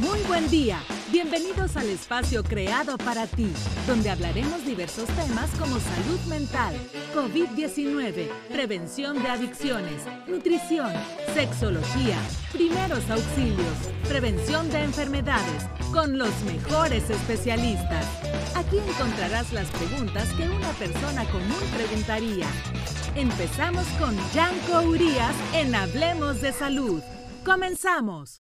Muy 0.00 0.20
buen 0.22 0.48
día. 0.48 0.82
Bienvenidos 1.12 1.76
al 1.76 1.90
espacio 1.90 2.42
creado 2.42 2.96
para 2.96 3.26
ti, 3.26 3.52
donde 3.86 4.08
hablaremos 4.08 4.64
diversos 4.64 5.06
temas 5.08 5.50
como 5.58 5.78
salud 5.78 6.20
mental, 6.26 6.74
COVID-19, 7.14 8.28
prevención 8.50 9.22
de 9.22 9.28
adicciones, 9.28 10.02
nutrición, 10.26 10.90
sexología, 11.34 12.16
primeros 12.50 13.10
auxilios, 13.10 13.76
prevención 14.08 14.70
de 14.70 14.84
enfermedades, 14.84 15.64
con 15.92 16.16
los 16.16 16.32
mejores 16.44 17.10
especialistas. 17.10 18.06
Aquí 18.56 18.78
encontrarás 18.78 19.52
las 19.52 19.68
preguntas 19.68 20.28
que 20.32 20.48
una 20.48 20.70
persona 20.78 21.24
común 21.26 21.64
preguntaría. 21.76 22.46
Empezamos 23.16 23.84
con 23.98 24.16
Yanko 24.32 24.80
Urias 24.88 25.34
en 25.52 25.74
Hablemos 25.74 26.40
de 26.40 26.52
Salud. 26.52 27.02
Comenzamos. 27.44 28.40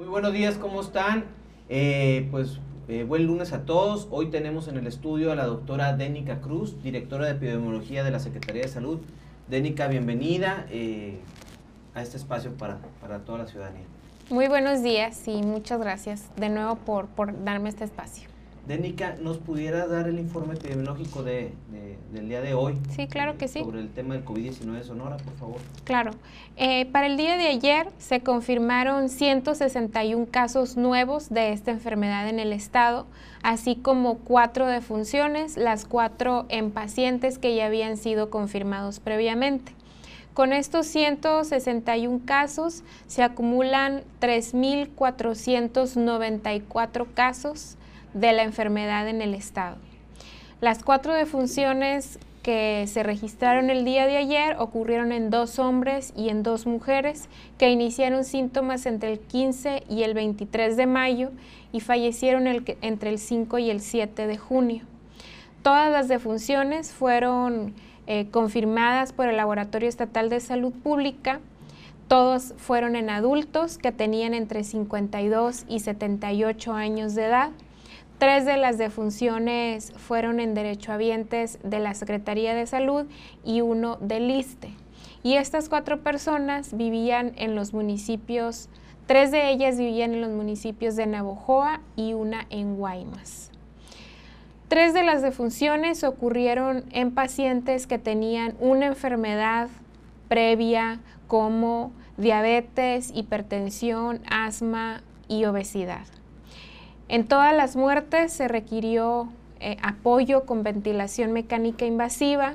Muy 0.00 0.08
buenos 0.08 0.32
días, 0.32 0.56
¿cómo 0.56 0.80
están? 0.80 1.26
Eh, 1.68 2.26
pues 2.30 2.58
eh, 2.88 3.04
buen 3.04 3.26
lunes 3.26 3.52
a 3.52 3.66
todos. 3.66 4.08
Hoy 4.10 4.30
tenemos 4.30 4.66
en 4.66 4.78
el 4.78 4.86
estudio 4.86 5.30
a 5.30 5.34
la 5.34 5.44
doctora 5.44 5.94
Dénica 5.94 6.40
Cruz, 6.40 6.82
directora 6.82 7.26
de 7.26 7.32
epidemiología 7.32 8.02
de 8.02 8.10
la 8.10 8.18
Secretaría 8.18 8.62
de 8.62 8.68
Salud. 8.68 9.00
Dénica, 9.50 9.88
bienvenida 9.88 10.64
eh, 10.70 11.18
a 11.94 12.00
este 12.00 12.16
espacio 12.16 12.54
para, 12.56 12.78
para, 13.02 13.18
toda 13.26 13.40
la 13.40 13.46
ciudadanía. 13.46 13.84
Muy 14.30 14.48
buenos 14.48 14.82
días 14.82 15.28
y 15.28 15.42
muchas 15.42 15.78
gracias 15.78 16.30
de 16.34 16.48
nuevo 16.48 16.76
por, 16.76 17.08
por 17.08 17.44
darme 17.44 17.68
este 17.68 17.84
espacio. 17.84 18.29
Dénica, 18.66 19.16
¿nos 19.20 19.38
pudiera 19.38 19.86
dar 19.86 20.08
el 20.08 20.18
informe 20.18 20.54
epidemiológico 20.54 21.22
de, 21.22 21.52
del 22.12 22.28
día 22.28 22.40
de 22.40 22.54
hoy? 22.54 22.78
Sí, 22.94 23.06
claro 23.08 23.36
que 23.36 23.48
sí. 23.48 23.60
Sobre 23.60 23.80
el 23.80 23.90
tema 23.90 24.14
del 24.14 24.24
COVID-19 24.24 24.72
de 24.72 24.84
Sonora, 24.84 25.16
por 25.16 25.34
favor. 25.34 25.56
Claro. 25.84 26.12
Eh, 26.56 26.86
para 26.86 27.06
el 27.06 27.16
día 27.16 27.36
de 27.36 27.48
ayer 27.48 27.88
se 27.98 28.20
confirmaron 28.20 29.08
161 29.08 30.26
casos 30.30 30.76
nuevos 30.76 31.30
de 31.30 31.52
esta 31.52 31.70
enfermedad 31.70 32.28
en 32.28 32.38
el 32.38 32.52
estado, 32.52 33.06
así 33.42 33.76
como 33.76 34.18
cuatro 34.18 34.66
defunciones, 34.66 35.56
las 35.56 35.84
cuatro 35.84 36.46
en 36.48 36.70
pacientes 36.70 37.38
que 37.38 37.56
ya 37.56 37.66
habían 37.66 37.96
sido 37.96 38.30
confirmados 38.30 39.00
previamente. 39.00 39.72
Con 40.34 40.52
estos 40.52 40.86
161 40.86 42.20
casos 42.24 42.84
se 43.08 43.24
acumulan 43.24 44.02
3.494 44.20 47.06
casos 47.12 47.76
de 48.14 48.32
la 48.32 48.42
enfermedad 48.42 49.08
en 49.08 49.22
el 49.22 49.34
estado. 49.34 49.76
Las 50.60 50.82
cuatro 50.82 51.14
defunciones 51.14 52.18
que 52.42 52.86
se 52.86 53.02
registraron 53.02 53.70
el 53.70 53.84
día 53.84 54.06
de 54.06 54.16
ayer 54.16 54.56
ocurrieron 54.58 55.12
en 55.12 55.30
dos 55.30 55.58
hombres 55.58 56.12
y 56.16 56.30
en 56.30 56.42
dos 56.42 56.66
mujeres 56.66 57.28
que 57.58 57.70
iniciaron 57.70 58.24
síntomas 58.24 58.86
entre 58.86 59.12
el 59.12 59.20
15 59.20 59.84
y 59.88 60.02
el 60.02 60.14
23 60.14 60.76
de 60.76 60.86
mayo 60.86 61.30
y 61.72 61.80
fallecieron 61.80 62.46
entre 62.46 63.10
el 63.10 63.18
5 63.18 63.58
y 63.58 63.70
el 63.70 63.80
7 63.80 64.26
de 64.26 64.38
junio. 64.38 64.84
Todas 65.62 65.92
las 65.92 66.08
defunciones 66.08 66.90
fueron 66.90 67.74
eh, 68.06 68.28
confirmadas 68.30 69.12
por 69.12 69.28
el 69.28 69.36
Laboratorio 69.36 69.88
Estatal 69.88 70.30
de 70.30 70.40
Salud 70.40 70.72
Pública. 70.72 71.40
Todos 72.08 72.54
fueron 72.56 72.96
en 72.96 73.10
adultos 73.10 73.76
que 73.76 73.92
tenían 73.92 74.32
entre 74.32 74.64
52 74.64 75.66
y 75.68 75.80
78 75.80 76.72
años 76.72 77.14
de 77.14 77.26
edad. 77.26 77.50
Tres 78.20 78.44
de 78.44 78.58
las 78.58 78.76
defunciones 78.76 79.94
fueron 79.96 80.40
en 80.40 80.52
derechohabientes 80.52 81.58
de 81.62 81.80
la 81.80 81.94
Secretaría 81.94 82.54
de 82.54 82.66
Salud 82.66 83.06
y 83.46 83.62
uno 83.62 83.96
del 83.96 84.30
ISTE. 84.30 84.68
Y 85.22 85.36
estas 85.36 85.70
cuatro 85.70 86.02
personas 86.02 86.76
vivían 86.76 87.32
en 87.36 87.54
los 87.54 87.72
municipios, 87.72 88.68
tres 89.06 89.30
de 89.30 89.50
ellas 89.50 89.78
vivían 89.78 90.12
en 90.12 90.20
los 90.20 90.32
municipios 90.32 90.96
de 90.96 91.06
Navojoa 91.06 91.80
y 91.96 92.12
una 92.12 92.46
en 92.50 92.76
Guaymas. 92.76 93.52
Tres 94.68 94.92
de 94.92 95.02
las 95.02 95.22
defunciones 95.22 96.04
ocurrieron 96.04 96.84
en 96.90 97.14
pacientes 97.14 97.86
que 97.86 97.98
tenían 97.98 98.54
una 98.60 98.84
enfermedad 98.84 99.70
previa 100.28 101.00
como 101.26 101.90
diabetes, 102.18 103.12
hipertensión, 103.14 104.20
asma 104.28 105.02
y 105.26 105.46
obesidad. 105.46 106.04
En 107.10 107.26
todas 107.26 107.52
las 107.52 107.74
muertes 107.74 108.32
se 108.32 108.46
requirió 108.46 109.30
eh, 109.58 109.76
apoyo 109.82 110.46
con 110.46 110.62
ventilación 110.62 111.32
mecánica 111.32 111.84
invasiva 111.84 112.54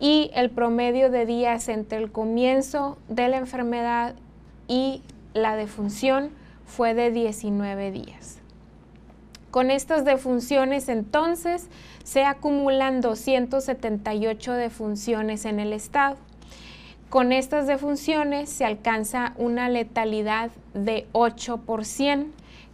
y 0.00 0.30
el 0.32 0.48
promedio 0.48 1.10
de 1.10 1.26
días 1.26 1.68
entre 1.68 1.98
el 1.98 2.10
comienzo 2.10 2.96
de 3.08 3.28
la 3.28 3.36
enfermedad 3.36 4.14
y 4.66 5.02
la 5.34 5.56
defunción 5.56 6.30
fue 6.64 6.94
de 6.94 7.10
19 7.10 7.90
días. 7.90 8.38
Con 9.50 9.70
estas 9.70 10.06
defunciones 10.06 10.88
entonces 10.88 11.68
se 12.02 12.24
acumulan 12.24 13.02
278 13.02 14.54
defunciones 14.54 15.44
en 15.44 15.60
el 15.60 15.74
estado. 15.74 16.16
Con 17.10 17.30
estas 17.30 17.66
defunciones 17.66 18.48
se 18.48 18.64
alcanza 18.64 19.34
una 19.36 19.68
letalidad 19.68 20.50
de 20.72 21.06
8%, 21.12 22.28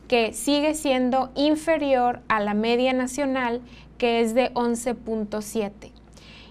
que 0.08 0.32
sigue 0.32 0.74
siendo 0.74 1.30
inferior 1.34 2.20
a 2.28 2.40
la 2.40 2.54
media 2.54 2.92
nacional, 2.92 3.60
que 3.98 4.20
es 4.20 4.34
de 4.34 4.52
11.7. 4.54 5.92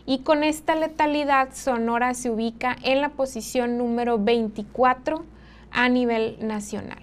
Y 0.06 0.20
con 0.20 0.44
esta 0.44 0.76
letalidad, 0.76 1.50
Sonora 1.54 2.14
se 2.14 2.30
ubica 2.30 2.78
en 2.84 3.02
la 3.02 3.10
posición 3.10 3.78
número 3.78 4.18
24 4.18 5.26
a 5.72 5.90
nivel 5.90 6.38
nacional. 6.40 7.00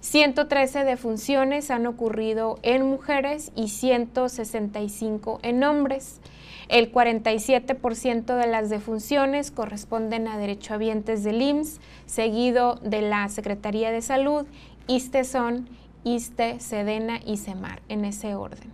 113 0.00 0.84
defunciones 0.84 1.70
han 1.70 1.86
ocurrido 1.86 2.58
en 2.62 2.86
mujeres 2.86 3.52
y 3.54 3.68
165 3.68 5.38
en 5.42 5.64
hombres. 5.64 6.20
El 6.68 6.92
47% 6.92 8.36
de 8.36 8.46
las 8.46 8.68
defunciones 8.68 9.50
corresponden 9.50 10.28
a 10.28 10.36
derechohabientes 10.36 11.24
del 11.24 11.40
IMSS, 11.40 11.80
seguido 12.04 12.74
de 12.82 13.00
la 13.00 13.28
Secretaría 13.28 13.92
de 13.92 14.02
Salud 14.02 14.46
ISTE 14.86 15.24
son 15.24 15.68
ISTE, 16.04 16.60
SEDENA 16.60 17.20
y 17.24 17.38
SEMAR, 17.38 17.80
en 17.88 18.04
ese 18.04 18.34
orden. 18.34 18.70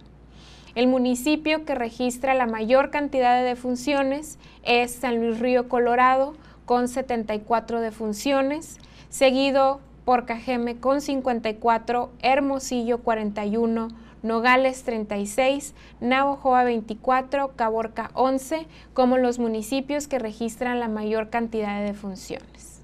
El 0.74 0.88
municipio 0.88 1.64
que 1.64 1.74
registra 1.74 2.34
la 2.34 2.46
mayor 2.46 2.90
cantidad 2.90 3.36
de 3.38 3.48
defunciones 3.48 4.38
es 4.64 4.92
San 4.92 5.20
Luis 5.20 5.38
Río 5.38 5.68
Colorado, 5.68 6.34
con 6.64 6.88
74 6.88 7.80
defunciones, 7.80 8.78
seguido 9.08 9.80
por 10.04 10.26
Cajeme 10.26 10.76
con 10.76 11.00
54, 11.00 12.10
Hermosillo 12.22 12.98
41, 12.98 13.88
Nogales 14.22 14.82
36, 14.84 15.74
Navojoa 16.00 16.64
24, 16.64 17.52
Caborca 17.56 18.10
11, 18.14 18.66
como 18.92 19.16
los 19.16 19.38
municipios 19.38 20.08
que 20.08 20.18
registran 20.18 20.78
la 20.78 20.88
mayor 20.88 21.30
cantidad 21.30 21.78
de 21.78 21.86
defunciones. 21.86 22.79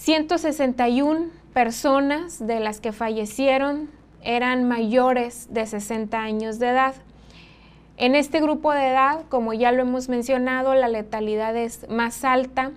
161 0.00 1.26
personas 1.52 2.46
de 2.46 2.58
las 2.58 2.80
que 2.80 2.90
fallecieron 2.90 3.90
eran 4.22 4.66
mayores 4.66 5.52
de 5.52 5.66
60 5.66 6.18
años 6.18 6.58
de 6.58 6.68
edad. 6.68 6.94
En 7.98 8.14
este 8.14 8.40
grupo 8.40 8.72
de 8.72 8.88
edad, 8.88 9.26
como 9.28 9.52
ya 9.52 9.72
lo 9.72 9.82
hemos 9.82 10.08
mencionado, 10.08 10.74
la 10.74 10.88
letalidad 10.88 11.54
es 11.54 11.86
más 11.90 12.24
alta 12.24 12.70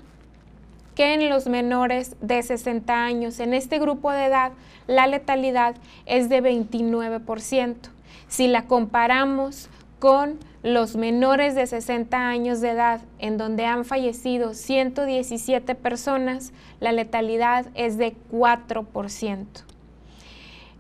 que 0.96 1.14
en 1.14 1.30
los 1.30 1.48
menores 1.48 2.18
de 2.20 2.44
60 2.44 2.94
años. 2.94 3.40
En 3.40 3.54
este 3.54 3.80
grupo 3.80 4.12
de 4.12 4.26
edad, 4.26 4.52
la 4.88 5.08
letalidad 5.08 5.76
es 6.06 6.28
de 6.28 6.44
29%. 6.44 7.76
Si 8.28 8.48
la 8.48 8.64
comparamos 8.64 9.70
con 10.00 10.40
los 10.64 10.96
menores 10.96 11.56
de 11.56 11.68
60 11.68 12.18
años 12.18 12.62
de 12.62 12.70
edad, 12.70 13.02
en 13.20 13.38
donde 13.38 13.66
han 13.66 13.84
fallecido 13.84 14.54
117 14.54 15.76
personas, 15.76 16.54
la 16.80 16.94
letalidad 16.94 17.66
es 17.76 17.98
de 17.98 18.16
4%. 18.32 19.46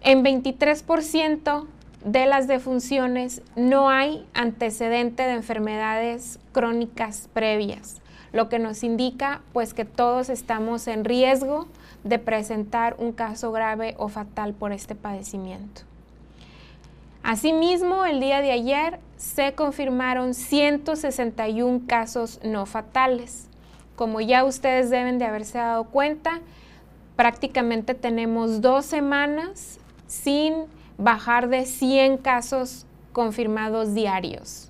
En 0.01 0.24
23% 0.24 1.68
de 2.06 2.25
las 2.25 2.47
defunciones 2.47 3.41
no 3.57 3.89
hay 3.89 4.25
antecedente 4.33 5.24
de 5.24 5.33
enfermedades 5.33 6.39
crónicas 6.53 7.30
previas, 7.33 8.01
lo 8.31 8.47
que 8.47 8.59
nos 8.59 8.83
indica 8.83 9.41
pues 9.51 9.74
que 9.74 9.85
todos 9.85 10.30
estamos 10.30 10.88
en 10.88 11.03
riesgo 11.03 11.68
de 12.06 12.19
presentar 12.19 12.95
un 13.00 13.12
caso 13.12 13.51
grave 13.51 13.95
o 13.97 14.07
fatal 14.07 14.53
por 14.53 14.71
este 14.71 14.95
padecimiento. 14.95 15.83
Asimismo, 17.23 18.03
el 18.03 18.19
día 18.19 18.41
de 18.41 18.51
ayer 18.51 18.99
se 19.15 19.53
confirmaron 19.53 20.33
161 20.33 21.83
casos 21.87 22.41
no 22.43 22.65
fatales. 22.65 23.47
Como 23.95 24.19
ya 24.19 24.43
ustedes 24.43 24.89
deben 24.89 25.19
de 25.19 25.25
haberse 25.25 25.57
dado 25.57 25.85
cuenta, 25.85 26.41
prácticamente 27.15 27.93
tenemos 27.93 28.59
dos 28.59 28.85
semanas 28.85 29.79
sin 30.05 30.65
bajar 30.97 31.47
de 31.47 31.65
100 31.65 32.17
casos 32.17 32.85
confirmados 33.13 33.93
diarios. 33.93 34.69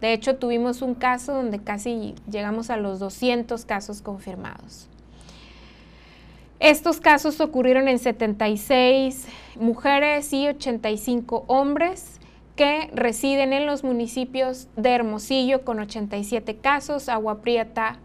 De 0.00 0.12
hecho, 0.12 0.34
tuvimos 0.34 0.82
un 0.82 0.94
caso 0.94 1.32
donde 1.32 1.62
casi 1.62 2.16
llegamos 2.28 2.70
a 2.70 2.76
los 2.76 2.98
200 2.98 3.64
casos 3.64 4.02
confirmados. 4.02 4.88
Estos 6.62 7.00
casos 7.00 7.40
ocurrieron 7.40 7.88
en 7.88 7.98
76 7.98 9.26
mujeres 9.58 10.32
y 10.32 10.46
85 10.46 11.42
hombres 11.48 12.20
que 12.54 12.88
residen 12.94 13.52
en 13.52 13.66
los 13.66 13.82
municipios 13.82 14.68
de 14.76 14.90
Hermosillo 14.90 15.64
con 15.64 15.80
87 15.80 16.58
casos, 16.58 17.08
Agua 17.08 17.42
Prieta 17.42 17.98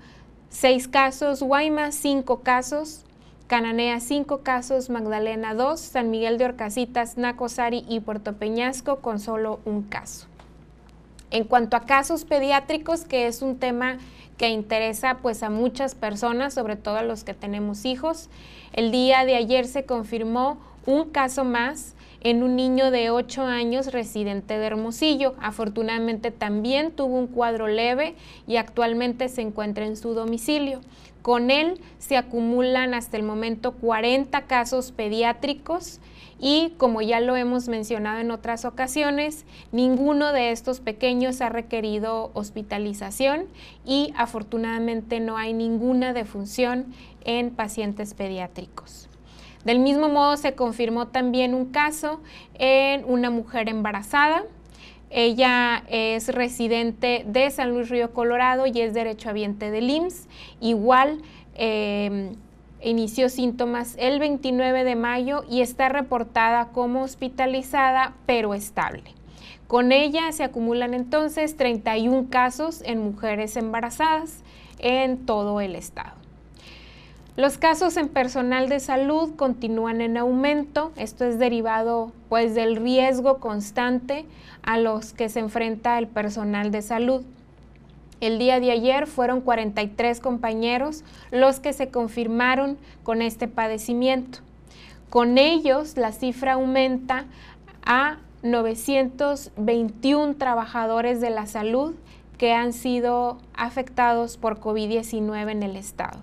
6 0.50 0.88
casos, 0.88 1.44
Guaymas 1.44 1.94
5 1.94 2.40
casos, 2.40 3.06
Cananea 3.46 4.00
5 4.00 4.40
casos, 4.42 4.90
Magdalena 4.90 5.54
2, 5.54 5.80
San 5.80 6.10
Miguel 6.10 6.40
de 6.40 6.46
Orcasitas, 6.46 7.16
Nacosari 7.16 7.86
y 7.88 8.00
Puerto 8.00 8.38
Peñasco 8.38 9.02
con 9.02 9.20
solo 9.20 9.60
un 9.66 9.84
caso. 9.84 10.26
En 11.30 11.44
cuanto 11.44 11.78
a 11.78 11.82
casos 11.82 12.26
pediátricos, 12.26 13.06
que 13.06 13.28
es 13.28 13.44
un 13.44 13.60
tema 13.60 14.00
que 14.38 14.50
interesa 14.50 15.18
pues 15.22 15.44
a 15.44 15.50
muchas 15.50 15.96
personas, 15.96 16.54
sobre 16.54 16.76
todo 16.76 16.98
a 16.98 17.04
los 17.04 17.24
que 17.24 17.34
tenemos 17.34 17.86
hijos, 17.86 18.30
el 18.74 18.92
día 18.92 19.26
de 19.26 19.36
ayer 19.36 19.66
se 19.66 19.86
confirmó 19.86 20.58
un 20.86 21.10
caso 21.10 21.44
más 21.44 21.96
en 22.22 22.44
un 22.44 22.56
niño 22.56 22.92
de 22.92 23.10
8 23.10 23.44
años 23.44 23.92
residente 23.92 24.58
de 24.58 24.66
Hermosillo. 24.66 25.36
Afortunadamente 25.42 26.32
también 26.32 26.92
tuvo 26.92 27.18
un 27.18 27.28
cuadro 27.28 27.68
leve 27.68 28.16
y 28.48 28.58
actualmente 28.58 29.30
se 29.30 29.42
encuentra 29.42 29.86
en 29.86 29.98
su 29.98 30.14
domicilio. 30.14 30.82
Con 31.22 31.52
él 31.52 31.80
se 32.00 32.18
acumulan 32.18 32.94
hasta 32.94 33.18
el 33.18 33.24
momento 33.24 33.74
40 33.74 34.44
casos 34.44 34.92
pediátricos 34.92 36.00
y 36.40 36.74
como 36.78 37.02
ya 37.02 37.20
lo 37.20 37.36
hemos 37.36 37.68
mencionado 37.68 38.20
en 38.20 38.32
otras 38.32 38.66
ocasiones, 38.66 39.46
ninguno 39.72 40.34
de 40.34 40.52
estos 40.52 40.80
pequeños 40.80 41.42
ha 41.42 41.50
requerido 41.50 42.32
hospitalización 42.34 43.46
y 43.86 44.14
afortunadamente 44.16 45.20
no 45.20 45.38
hay 45.38 45.54
ninguna 45.54 46.14
defunción 46.14 46.94
en 47.26 47.50
pacientes 47.52 48.14
pediátricos. 48.14 49.10
Del 49.66 49.80
mismo 49.80 50.08
modo 50.08 50.38
se 50.38 50.54
confirmó 50.54 51.08
también 51.08 51.54
un 51.54 51.66
caso 51.66 52.22
en 52.54 53.04
una 53.06 53.30
mujer 53.30 53.68
embarazada. 53.68 54.44
Ella 55.10 55.84
es 55.90 56.30
residente 56.30 57.26
de 57.28 57.50
San 57.50 57.72
Luis 57.72 57.90
Río 57.90 58.14
Colorado 58.14 58.66
y 58.68 58.80
es 58.80 58.94
derechohabiente 58.94 59.72
del 59.72 59.90
IMSS. 59.90 60.28
Igual 60.62 61.22
em, 61.56 62.36
inició 62.82 63.30
síntomas 63.30 63.96
el 63.98 64.20
29 64.20 64.84
de 64.84 64.96
mayo 64.96 65.44
y 65.50 65.62
está 65.62 65.90
reportada 65.90 66.70
como 66.70 67.04
hospitalizada 67.04 68.14
pero 68.26 68.54
estable. 68.54 69.14
Con 69.68 69.92
ella 69.92 70.32
se 70.32 70.44
acumulan 70.44 70.94
entonces 70.94 71.58
31 71.58 72.28
casos 72.30 72.82
en 72.86 73.04
mujeres 73.04 73.58
embarazadas 73.58 74.44
en 74.80 75.26
todo 75.26 75.60
el 75.60 75.76
estado. 75.76 76.14
Los 77.36 77.60
casos 77.60 77.98
en 77.98 78.08
personal 78.08 78.68
de 78.68 78.80
salud 78.80 79.36
continúan 79.36 80.02
en 80.02 80.18
aumento. 80.18 80.92
Esto 80.96 81.24
es 81.24 81.38
derivado 81.38 82.12
pues 82.30 82.56
del 82.56 82.78
riesgo 82.78 83.38
constante 83.38 84.26
a 84.64 84.80
los 84.80 85.14
que 85.14 85.30
se 85.30 85.42
enfrenta 85.42 86.00
el 86.00 86.08
personal 86.08 86.72
de 86.72 86.82
salud. 86.82 87.24
El 88.20 88.40
día 88.40 88.60
de 88.60 88.72
ayer 88.72 89.08
fueron 89.08 89.42
43 89.42 90.20
compañeros 90.20 91.04
los 91.32 91.60
que 91.60 91.74
se 91.74 91.90
confirmaron 91.90 92.78
con 93.04 93.22
este 93.22 93.48
padecimiento. 93.48 94.40
Con 95.10 95.38
ellos 95.38 95.98
la 95.98 96.12
cifra 96.12 96.54
aumenta 96.54 97.26
a 97.86 98.18
921 98.44 100.36
trabajadores 100.36 101.22
de 101.22 101.30
la 101.30 101.46
salud 101.46 101.96
que 102.38 102.54
han 102.54 102.74
sido 102.74 103.40
afectados 103.56 104.38
por 104.38 104.60
COVID-19 104.60 105.52
en 105.52 105.64
el 105.64 105.76
estado 105.76 106.20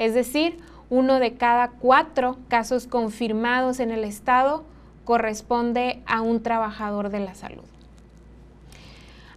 es 0.00 0.14
decir, 0.14 0.56
uno 0.88 1.20
de 1.20 1.34
cada 1.34 1.72
cuatro 1.72 2.38
casos 2.48 2.86
confirmados 2.86 3.80
en 3.80 3.90
el 3.90 4.02
Estado 4.02 4.64
corresponde 5.04 6.02
a 6.06 6.22
un 6.22 6.42
trabajador 6.42 7.10
de 7.10 7.20
la 7.20 7.34
salud. 7.34 7.69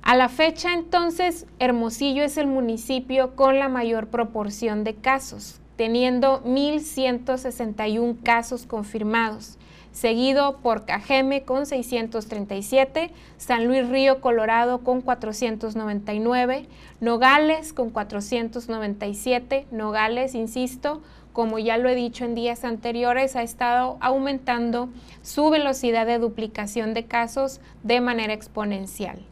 A 0.05 0.17
la 0.17 0.27
fecha, 0.27 0.73
entonces, 0.73 1.45
Hermosillo 1.59 2.25
es 2.25 2.35
el 2.35 2.45
municipio 2.45 3.37
con 3.37 3.57
la 3.57 3.69
mayor 3.69 4.07
proporción 4.07 4.83
de 4.83 4.95
casos, 4.95 5.61
teniendo 5.77 6.43
1.161 6.43 8.21
casos 8.21 8.65
confirmados, 8.65 9.57
seguido 9.93 10.57
por 10.57 10.83
Cajeme 10.83 11.43
con 11.43 11.65
637, 11.65 13.11
San 13.37 13.65
Luis 13.65 13.87
Río 13.87 14.19
Colorado 14.19 14.79
con 14.79 14.99
499, 14.99 16.67
Nogales 16.99 17.71
con 17.71 17.89
497, 17.89 19.67
Nogales, 19.71 20.35
insisto, 20.35 21.01
como 21.31 21.59
ya 21.59 21.77
lo 21.77 21.87
he 21.87 21.95
dicho 21.95 22.25
en 22.25 22.35
días 22.35 22.65
anteriores, 22.65 23.37
ha 23.37 23.41
estado 23.41 23.97
aumentando 24.01 24.89
su 25.21 25.49
velocidad 25.49 26.05
de 26.05 26.19
duplicación 26.19 26.93
de 26.93 27.05
casos 27.05 27.61
de 27.83 28.01
manera 28.01 28.33
exponencial. 28.33 29.23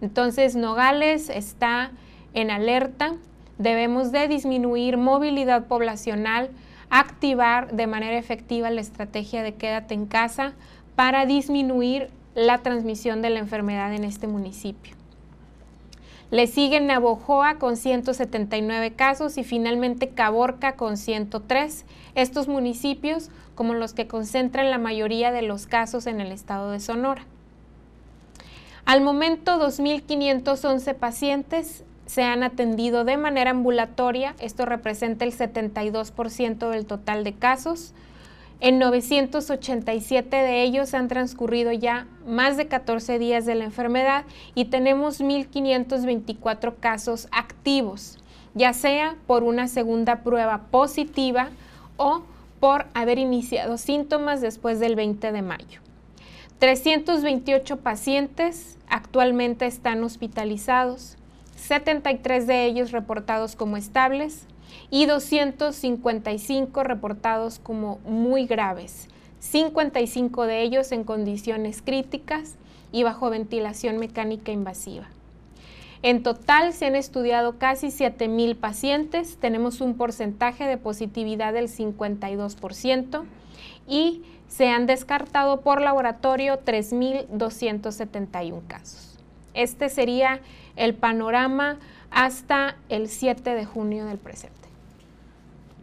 Entonces, 0.00 0.56
Nogales 0.56 1.28
está 1.28 1.90
en 2.34 2.50
alerta, 2.50 3.14
debemos 3.58 4.12
de 4.12 4.28
disminuir 4.28 4.96
movilidad 4.96 5.66
poblacional, 5.66 6.50
activar 6.90 7.72
de 7.72 7.86
manera 7.86 8.16
efectiva 8.16 8.70
la 8.70 8.80
estrategia 8.80 9.42
de 9.42 9.54
quédate 9.54 9.94
en 9.94 10.06
casa 10.06 10.54
para 10.94 11.26
disminuir 11.26 12.10
la 12.34 12.58
transmisión 12.58 13.20
de 13.22 13.30
la 13.30 13.40
enfermedad 13.40 13.92
en 13.92 14.04
este 14.04 14.26
municipio. 14.26 14.94
Le 16.30 16.46
siguen 16.46 16.86
Navojoa 16.86 17.58
con 17.58 17.76
179 17.76 18.92
casos 18.92 19.38
y 19.38 19.44
finalmente 19.44 20.10
Caborca 20.10 20.76
con 20.76 20.98
103. 20.98 21.86
Estos 22.14 22.48
municipios 22.48 23.30
como 23.54 23.72
los 23.72 23.94
que 23.94 24.06
concentran 24.06 24.70
la 24.70 24.76
mayoría 24.76 25.32
de 25.32 25.40
los 25.40 25.66
casos 25.66 26.06
en 26.06 26.20
el 26.20 26.30
estado 26.30 26.70
de 26.70 26.80
Sonora. 26.80 27.24
Al 28.88 29.02
momento, 29.02 29.60
2.511 29.60 30.94
pacientes 30.94 31.84
se 32.06 32.22
han 32.22 32.42
atendido 32.42 33.04
de 33.04 33.18
manera 33.18 33.50
ambulatoria, 33.50 34.34
esto 34.40 34.64
representa 34.64 35.26
el 35.26 35.36
72% 35.36 36.70
del 36.70 36.86
total 36.86 37.22
de 37.22 37.34
casos. 37.34 37.92
En 38.60 38.78
987 38.78 40.34
de 40.34 40.62
ellos 40.62 40.94
han 40.94 41.08
transcurrido 41.08 41.70
ya 41.70 42.06
más 42.26 42.56
de 42.56 42.66
14 42.66 43.18
días 43.18 43.44
de 43.44 43.56
la 43.56 43.64
enfermedad 43.64 44.24
y 44.54 44.64
tenemos 44.64 45.20
1.524 45.20 46.74
casos 46.80 47.28
activos, 47.30 48.16
ya 48.54 48.72
sea 48.72 49.16
por 49.26 49.42
una 49.42 49.68
segunda 49.68 50.22
prueba 50.22 50.62
positiva 50.70 51.50
o 51.98 52.22
por 52.58 52.86
haber 52.94 53.18
iniciado 53.18 53.76
síntomas 53.76 54.40
después 54.40 54.80
del 54.80 54.96
20 54.96 55.30
de 55.30 55.42
mayo. 55.42 55.87
328 56.58 57.76
pacientes 57.76 58.78
actualmente 58.88 59.66
están 59.66 60.02
hospitalizados, 60.02 61.16
73 61.56 62.46
de 62.48 62.66
ellos 62.66 62.90
reportados 62.90 63.54
como 63.54 63.76
estables 63.76 64.46
y 64.90 65.06
255 65.06 66.82
reportados 66.82 67.60
como 67.60 67.98
muy 68.04 68.46
graves, 68.46 69.08
55 69.38 70.46
de 70.46 70.62
ellos 70.62 70.90
en 70.90 71.04
condiciones 71.04 71.80
críticas 71.80 72.56
y 72.90 73.04
bajo 73.04 73.30
ventilación 73.30 73.98
mecánica 73.98 74.50
invasiva. 74.50 75.06
En 76.02 76.22
total 76.24 76.72
se 76.72 76.86
han 76.86 76.96
estudiado 76.96 77.58
casi 77.58 77.88
7.000 77.88 78.56
pacientes, 78.56 79.36
tenemos 79.36 79.80
un 79.80 79.96
porcentaje 79.96 80.64
de 80.64 80.76
positividad 80.76 81.52
del 81.52 81.68
52% 81.68 83.24
y 83.88 84.22
se 84.48 84.70
han 84.70 84.86
descartado 84.86 85.60
por 85.60 85.80
laboratorio 85.80 86.58
3.271 86.64 88.66
casos. 88.66 89.18
Este 89.54 89.88
sería 89.88 90.40
el 90.76 90.94
panorama 90.94 91.78
hasta 92.10 92.76
el 92.88 93.08
7 93.08 93.54
de 93.54 93.64
junio 93.64 94.06
del 94.06 94.18
presente. 94.18 94.56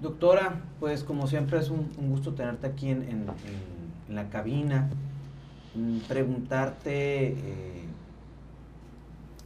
Doctora, 0.02 0.62
pues 0.80 1.04
como 1.04 1.28
siempre 1.28 1.60
es 1.60 1.70
un, 1.70 1.90
gusto 2.10 2.34
tenerte 2.34 2.68
aquí 2.68 2.90
en, 2.90 3.26
la 4.10 4.30
cabina. 4.30 4.90
Mm, 5.74 6.00
preguntarte, 6.08 7.30
eh, 7.30 7.86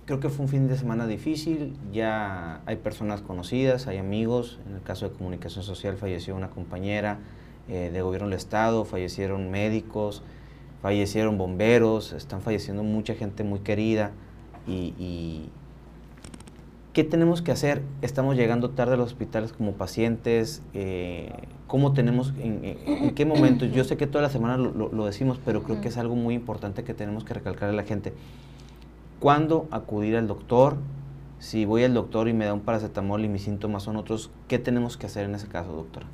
creo 0.06 0.20
que 0.20 0.30
fue 0.30 0.46
un 0.46 0.50
fin 0.50 0.68
de 0.68 0.78
semana 0.78 1.08
difícil, 1.08 1.76
ya 1.92 2.62
hay 2.66 2.76
personas 2.78 3.22
conocidas, 3.22 3.88
hay 3.88 3.98
amigos, 3.98 4.60
en 4.68 4.76
el 4.76 4.82
caso 4.82 5.10
de 5.10 5.16
comunicación 5.16 5.64
social 5.64 5.98
falleció 5.98 6.36
una 6.36 6.50
compañera 6.50 7.20
eh, 7.70 7.92
de 7.92 8.02
gobierno 8.02 8.28
del 8.28 8.38
Estado, 8.38 8.84
fallecieron 8.84 9.52
médicos, 9.52 10.24
fallecieron 10.82 11.38
bomberos, 11.38 12.14
están 12.14 12.42
falleciendo 12.42 12.84
mucha 12.84 13.14
gente 13.14 13.44
muy 13.44 13.60
querida 13.60 14.12
y, 14.68 15.50
¿qué 16.94 17.04
tenemos 17.04 17.42
que 17.42 17.52
hacer? 17.52 17.82
Estamos 18.02 18.36
llegando 18.36 18.72
tarde 18.72 18.94
a 18.94 18.98
los 18.98 19.08
hospitales 19.08 19.54
como 19.54 19.74
pacientes, 19.74 20.62
eh, 20.74 21.32
¿cómo 21.68 21.94
tenemos, 21.94 22.34
en, 22.40 23.14
qué 23.16 23.26
momento? 23.26 23.66
Yo 23.66 23.84
sé 23.84 23.98
que 23.98 24.08
toda 24.08 24.22
la 24.24 24.30
semana 24.30 24.58
lo, 24.58 25.06
decimos, 25.06 25.40
pero 25.44 25.64
creo 25.64 25.82
que 25.82 25.88
es 25.88 25.98
algo 25.98 26.16
muy 26.16 26.36
importante 26.36 26.84
que 26.84 26.94
tenemos 26.94 27.24
que 27.24 27.34
recalcar 27.34 27.70
a 27.70 27.74
la 27.74 27.84
gente. 27.84 28.14
¿Cuándo 29.20 29.68
acudir 29.72 30.16
al 30.16 30.28
doctor? 30.28 30.78
Si 31.40 31.66
voy 31.66 31.84
al 31.84 31.94
doctor 31.94 32.28
y 32.28 32.34
me 32.34 32.46
da 32.46 32.54
un 32.54 32.62
paracetamol 32.62 33.24
y 33.24 33.30
mis 33.30 33.44
síntomas 33.44 33.84
son 33.84 33.96
otros, 33.96 34.30
¿qué 34.48 34.60
tenemos 34.60 34.98
que 34.98 35.06
hacer 35.06 35.26
en 35.26 35.36
ese 35.36 35.48
caso, 35.48 35.72
doctora? 35.72 36.08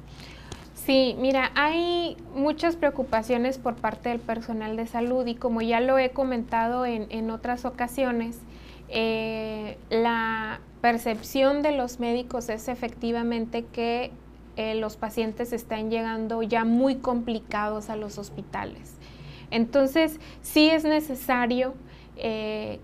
Sí, 0.85 1.15
mira, 1.17 1.51
hay 1.55 2.15
muchas 2.35 2.75
preocupaciones 2.75 3.57
por 3.57 3.75
parte 3.75 4.09
del 4.09 4.19
personal 4.19 4.77
de 4.77 4.85
salud 4.85 5.25
y 5.25 5.33
como 5.33 5.63
ya 5.63 5.79
lo 5.79 5.97
he 5.97 6.11
comentado 6.11 6.85
en, 6.85 7.31
otras 7.31 7.65
ocasiones, 7.65 8.37
eh, 8.89 9.79
la 9.89 10.59
percepción 10.81 11.63
de 11.63 11.71
los 11.71 11.99
médicos 11.99 12.49
es 12.49 12.67
efectivamente 12.67 13.65
que 13.65 14.11
eh, 14.57 14.75
los 14.75 14.95
pacientes 14.95 15.53
están 15.53 15.89
llegando 15.89 16.43
ya 16.43 16.65
muy 16.65 16.97
complicados 16.97 17.89
a 17.89 17.95
los 17.95 18.19
hospitales. 18.19 18.93
Entonces, 19.49 20.19
sí 20.43 20.69
es 20.69 20.83
necesario 20.83 21.73
eh, 22.15 22.79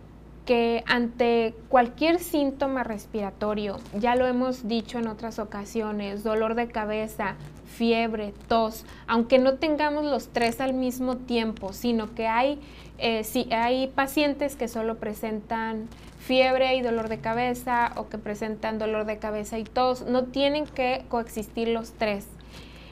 que 0.46 0.84
ante 0.88 1.54
cualquier 1.70 2.20
síntoma 2.20 2.84
respiratorio, 2.84 3.78
ya 4.00 4.16
lo 4.16 4.26
hemos 4.26 4.68
dicho 4.68 4.98
en 4.98 5.08
otras 5.08 5.38
ocasiones, 5.38 6.24
dolor 6.24 6.56
de 6.56 6.68
cabeza, 6.68 7.36
fiebre, 7.82 8.32
tos, 8.48 8.86
aunque 9.08 9.40
no 9.40 9.56
tengamos 9.56 10.06
los 10.06 10.28
tres 10.28 10.62
al 10.62 10.76
mismo 10.76 11.18
tiempo, 11.18 11.74
sino 11.74 12.14
que 12.14 12.28
hay, 12.28 12.60
eh, 13.00 13.24
si 13.24 13.52
hay 13.52 13.88
pacientes 13.88 14.56
que 14.56 14.68
solo 14.68 15.00
presentan 15.00 15.88
fiebre 16.20 16.76
y 16.76 16.84
dolor 16.84 17.10
de 17.10 17.18
cabeza 17.18 17.94
o 17.96 18.08
que 18.08 18.20
presentan 18.20 18.78
dolor 18.78 19.06
de 19.06 19.18
cabeza 19.18 19.58
y 19.58 19.64
tos, 19.64 20.04
no 20.04 20.26
tienen 20.26 20.68
que 20.68 21.06
coexistir 21.10 21.70
los 21.70 21.94
tres. 21.94 22.28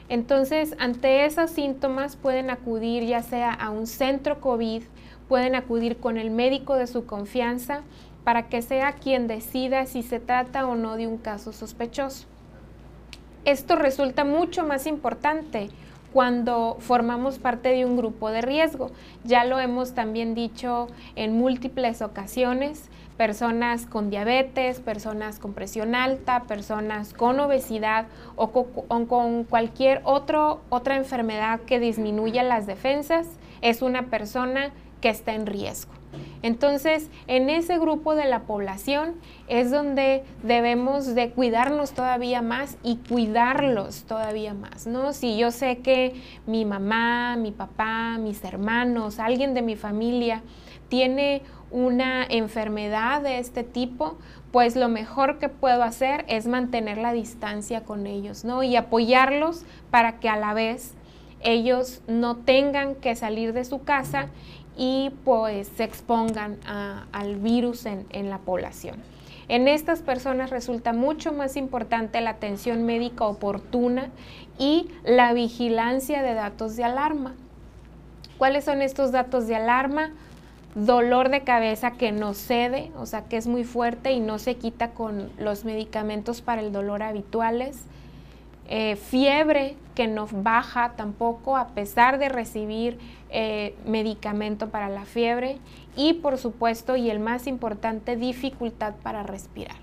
Entonces, 0.08 0.74
ante 0.80 1.24
esos 1.24 1.52
síntomas 1.52 2.16
pueden 2.16 2.50
acudir 2.50 3.04
ya 3.04 3.22
sea 3.22 3.52
a 3.52 3.70
un 3.70 3.86
centro 3.86 4.40
COVID, 4.40 4.82
pueden 5.28 5.54
acudir 5.54 5.98
con 5.98 6.18
el 6.18 6.32
médico 6.32 6.74
de 6.74 6.88
su 6.88 7.06
confianza 7.06 7.82
para 8.24 8.48
que 8.48 8.60
sea 8.60 8.94
quien 8.94 9.28
decida 9.28 9.86
si 9.86 10.02
se 10.02 10.18
trata 10.18 10.66
o 10.66 10.74
no 10.74 10.96
de 10.96 11.06
un 11.06 11.16
caso 11.16 11.52
sospechoso. 11.52 12.26
Esto 13.44 13.76
resulta 13.76 14.24
mucho 14.24 14.66
más 14.66 14.86
importante 14.86 15.70
cuando 16.12 16.76
formamos 16.80 17.38
parte 17.38 17.70
de 17.70 17.86
un 17.86 17.96
grupo 17.96 18.30
de 18.30 18.42
riesgo. 18.42 18.90
Ya 19.24 19.44
lo 19.44 19.58
hemos 19.58 19.94
también 19.94 20.34
dicho 20.34 20.88
en 21.16 21.38
múltiples 21.38 22.02
ocasiones, 22.02 22.90
personas 23.16 23.86
con 23.86 24.10
diabetes, 24.10 24.80
personas 24.80 25.38
con 25.38 25.54
presión 25.54 25.94
alta, 25.94 26.44
personas 26.44 27.14
con 27.14 27.40
obesidad 27.40 28.06
o 28.36 28.50
con, 28.50 29.44
cualquier 29.44 30.02
otro, 30.04 30.60
otra 30.68 30.96
enfermedad 30.96 31.60
que 31.60 31.80
disminuya 31.80 32.42
las 32.42 32.66
defensas, 32.66 33.26
es 33.62 33.82
una 33.82 34.06
persona 34.06 34.70
que 35.00 35.10
está 35.10 35.34
en 35.34 35.46
riesgo. 35.46 35.99
Entonces, 36.42 37.10
en 37.26 37.50
ese 37.50 37.78
grupo 37.78 38.14
de 38.14 38.26
la 38.26 38.40
población 38.40 39.14
es 39.48 39.70
donde 39.70 40.24
debemos 40.42 41.14
de 41.14 41.30
cuidarnos 41.30 41.92
todavía 41.92 42.42
más 42.42 42.78
y 42.82 42.96
cuidarlos 42.96 44.04
todavía 44.04 44.54
más, 44.54 44.86
¿no? 44.86 45.12
Si 45.12 45.36
yo 45.36 45.50
sé 45.50 45.78
que 45.78 46.14
mi 46.46 46.64
mamá, 46.64 47.36
mi 47.36 47.52
papá, 47.52 48.16
mis 48.18 48.42
hermanos, 48.44 49.18
alguien 49.18 49.54
de 49.54 49.62
mi 49.62 49.76
familia 49.76 50.42
tiene 50.88 51.42
una 51.70 52.24
enfermedad 52.24 53.22
de 53.22 53.38
este 53.38 53.62
tipo, 53.62 54.18
pues 54.50 54.74
lo 54.76 54.88
mejor 54.88 55.38
que 55.38 55.48
puedo 55.48 55.82
hacer 55.82 56.24
es 56.26 56.46
mantener 56.46 56.98
la 56.98 57.12
distancia 57.12 57.84
con 57.84 58.06
ellos, 58.06 58.44
¿no? 58.44 58.62
Y 58.62 58.76
apoyarlos 58.76 59.64
para 59.90 60.18
que 60.18 60.28
a 60.28 60.36
la 60.36 60.54
vez 60.54 60.94
ellos 61.42 62.02
no 62.06 62.36
tengan 62.36 62.94
que 62.96 63.16
salir 63.16 63.52
de 63.52 63.64
su 63.64 63.82
casa 63.82 64.28
y 64.76 65.10
pues 65.24 65.68
se 65.76 65.84
expongan 65.84 66.58
al 67.12 67.36
virus 67.36 67.86
en, 67.86 68.06
en 68.10 68.30
la 68.30 68.38
población. 68.38 68.96
En 69.48 69.66
estas 69.66 70.00
personas 70.00 70.50
resulta 70.50 70.92
mucho 70.92 71.32
más 71.32 71.56
importante 71.56 72.20
la 72.20 72.30
atención 72.30 72.86
médica 72.86 73.24
oportuna 73.24 74.10
y 74.58 74.88
la 75.04 75.32
vigilancia 75.32 76.22
de 76.22 76.34
datos 76.34 76.76
de 76.76 76.84
alarma. 76.84 77.34
¿Cuáles 78.38 78.64
son 78.64 78.80
estos 78.80 79.10
datos 79.10 79.48
de 79.48 79.56
alarma? 79.56 80.12
Dolor 80.76 81.30
de 81.30 81.42
cabeza 81.42 81.90
que 81.90 82.12
no 82.12 82.32
cede, 82.32 82.92
o 82.96 83.06
sea 83.06 83.24
que 83.24 83.36
es 83.36 83.48
muy 83.48 83.64
fuerte 83.64 84.12
y 84.12 84.20
no 84.20 84.38
se 84.38 84.54
quita 84.54 84.92
con 84.92 85.30
los 85.36 85.64
medicamentos 85.64 86.42
para 86.42 86.62
el 86.62 86.72
dolor 86.72 87.02
habituales 87.02 87.82
eh, 88.72 88.94
fiebre 88.94 89.74
que 89.96 90.06
no 90.06 90.28
baja 90.30 90.92
tampoco 90.96 91.56
a 91.56 91.68
pesar 91.68 92.18
de 92.18 92.28
recibir 92.28 92.98
eh, 93.30 93.74
medicamento 93.84 94.68
para 94.68 94.88
la 94.88 95.04
fiebre 95.04 95.58
y 95.96 96.14
por 96.14 96.38
supuesto 96.38 96.94
y 96.94 97.10
el 97.10 97.18
más 97.18 97.48
importante 97.48 98.14
dificultad 98.14 98.94
para 99.02 99.24
respirar. 99.24 99.76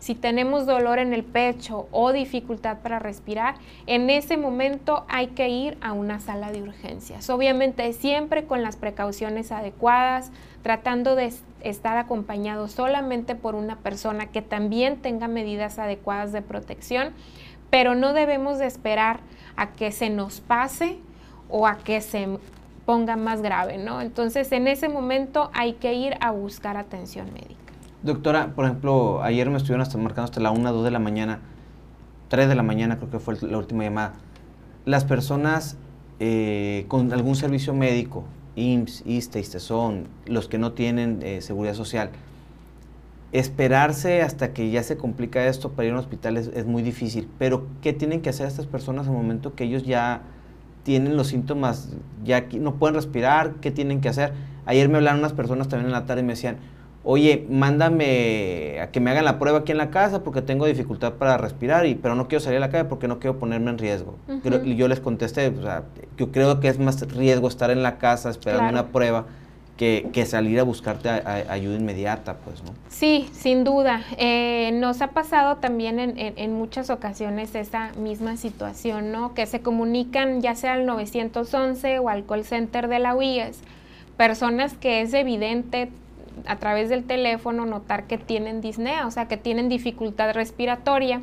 Si 0.00 0.14
tenemos 0.14 0.66
dolor 0.66 0.98
en 0.98 1.14
el 1.14 1.24
pecho 1.24 1.86
o 1.90 2.12
dificultad 2.12 2.80
para 2.80 2.98
respirar, 2.98 3.54
en 3.86 4.10
ese 4.10 4.36
momento 4.36 5.06
hay 5.08 5.28
que 5.28 5.48
ir 5.48 5.78
a 5.80 5.92
una 5.92 6.20
sala 6.20 6.52
de 6.52 6.60
urgencias. 6.60 7.30
Obviamente 7.30 7.90
siempre 7.94 8.44
con 8.44 8.62
las 8.62 8.76
precauciones 8.76 9.50
adecuadas, 9.50 10.30
tratando 10.62 11.14
de 11.14 11.32
estar 11.62 11.96
acompañado 11.96 12.68
solamente 12.68 13.34
por 13.34 13.54
una 13.54 13.76
persona 13.76 14.26
que 14.26 14.42
también 14.42 14.98
tenga 14.98 15.26
medidas 15.26 15.78
adecuadas 15.78 16.32
de 16.32 16.42
protección 16.42 17.14
pero 17.74 17.96
no 17.96 18.12
debemos 18.12 18.60
de 18.60 18.66
esperar 18.66 19.18
a 19.56 19.72
que 19.72 19.90
se 19.90 20.08
nos 20.08 20.40
pase 20.40 20.96
o 21.48 21.66
a 21.66 21.78
que 21.78 22.00
se 22.00 22.28
ponga 22.86 23.16
más 23.16 23.42
grave, 23.42 23.78
¿no? 23.78 24.00
Entonces, 24.00 24.52
en 24.52 24.68
ese 24.68 24.88
momento 24.88 25.50
hay 25.52 25.72
que 25.72 25.92
ir 25.92 26.14
a 26.20 26.30
buscar 26.30 26.76
atención 26.76 27.32
médica. 27.32 27.72
Doctora, 28.04 28.52
por 28.54 28.66
ejemplo, 28.66 29.24
ayer 29.24 29.50
me 29.50 29.56
estuvieron 29.56 29.80
hasta 29.80 29.98
marcando 29.98 30.26
hasta 30.26 30.38
la 30.38 30.52
1, 30.52 30.72
2 30.72 30.84
de 30.84 30.90
la 30.92 31.00
mañana, 31.00 31.40
3 32.28 32.48
de 32.48 32.54
la 32.54 32.62
mañana 32.62 32.98
creo 32.98 33.10
que 33.10 33.18
fue 33.18 33.34
la 33.40 33.58
última 33.58 33.82
llamada. 33.82 34.12
Las 34.84 35.04
personas 35.04 35.76
eh, 36.20 36.84
con 36.86 37.12
algún 37.12 37.34
servicio 37.34 37.74
médico, 37.74 38.22
IMSS, 38.54 39.02
ISTE, 39.04 39.40
ISTESON, 39.40 40.06
los 40.26 40.46
que 40.46 40.58
no 40.58 40.74
tienen 40.74 41.18
eh, 41.24 41.40
seguridad 41.40 41.74
social, 41.74 42.10
esperarse 43.34 44.22
hasta 44.22 44.52
que 44.52 44.70
ya 44.70 44.84
se 44.84 44.96
complica 44.96 45.44
esto 45.48 45.72
para 45.72 45.86
ir 45.86 45.90
a 45.90 45.94
un 45.94 46.00
hospital 46.00 46.36
es, 46.36 46.66
muy 46.66 46.82
difícil. 46.82 47.28
Pero, 47.36 47.66
¿qué 47.82 47.92
tienen 47.92 48.22
que 48.22 48.30
hacer 48.30 48.46
estas 48.46 48.66
personas 48.66 49.08
al 49.08 49.12
momento 49.12 49.56
que 49.56 49.64
ellos 49.64 49.84
ya 49.84 50.22
tienen 50.84 51.16
los 51.16 51.26
síntomas, 51.26 51.96
ya 52.24 52.46
no 52.52 52.76
pueden 52.76 52.94
respirar? 52.94 53.54
¿Qué 53.60 53.72
tienen 53.72 54.00
que 54.00 54.08
hacer? 54.08 54.32
Ayer 54.66 54.88
me 54.88 54.98
hablaron 54.98 55.18
unas 55.18 55.32
personas 55.32 55.68
también 55.68 55.86
en 55.86 55.92
la 55.92 56.06
tarde 56.06 56.22
y 56.22 56.24
me 56.24 56.34
decían, 56.34 56.58
oye, 57.02 57.44
mándame 57.50 58.78
a 58.80 58.92
que 58.92 59.00
me 59.00 59.10
hagan 59.10 59.24
la 59.24 59.40
prueba 59.40 59.58
aquí 59.58 59.72
en 59.72 59.78
la 59.78 59.90
casa 59.90 60.22
porque 60.22 60.40
tengo 60.40 60.66
dificultad 60.66 61.14
para 61.14 61.36
respirar, 61.36 61.86
y, 61.86 61.96
pero 61.96 62.14
no 62.14 62.28
quiero 62.28 62.40
salir 62.40 62.58
a 62.58 62.60
la 62.60 62.70
calle 62.70 62.84
porque 62.84 63.08
no 63.08 63.18
quiero 63.18 63.40
ponerme 63.40 63.72
en 63.72 63.78
riesgo. 63.78 64.16
Y 64.64 64.76
yo 64.76 64.86
les 64.86 65.00
contesté, 65.00 65.48
o 65.48 65.60
sea, 65.60 65.82
yo 66.16 66.30
creo 66.30 66.60
que 66.60 66.68
es 66.68 66.78
más 66.78 67.00
riesgo 67.12 67.48
estar 67.48 67.72
en 67.72 67.82
la 67.82 67.98
casa 67.98 68.30
esperando 68.30 68.68
una 68.68 68.92
prueba 68.92 69.26
que, 69.76 70.24
salir 70.26 70.60
a 70.60 70.62
buscarte 70.62 71.08
ayuda 71.08 71.76
inmediata, 71.76 72.36
pues, 72.38 72.62
¿no? 72.62 72.70
Sí, 72.88 73.28
sin 73.32 73.64
duda. 73.64 74.02
Eh, 74.18 74.70
nos 74.74 75.02
ha 75.02 75.08
pasado 75.08 75.56
también 75.56 75.98
en, 75.98 76.54
muchas 76.54 76.90
ocasiones 76.90 77.54
esa 77.54 77.92
misma 77.94 78.36
situación, 78.36 79.10
¿no? 79.10 79.34
Que 79.34 79.46
se 79.46 79.60
comunican 79.60 80.40
ya 80.40 80.54
sea 80.54 80.74
al 80.74 80.86
911 80.86 81.98
o 81.98 82.08
al 82.08 82.24
call 82.24 82.44
center 82.44 82.88
de 82.88 83.00
la 83.00 83.16
UIES, 83.16 83.60
personas 84.16 84.74
que 84.74 85.00
es 85.00 85.12
evidente 85.12 85.90
a 86.46 86.56
través 86.56 86.88
del 86.88 87.04
teléfono 87.04 87.66
notar 87.66 88.06
que 88.06 88.16
tienen 88.16 88.60
disnea, 88.60 89.06
o 89.06 89.10
sea, 89.10 89.26
que 89.26 89.36
tienen 89.36 89.68
dificultad 89.68 90.32
respiratoria, 90.34 91.20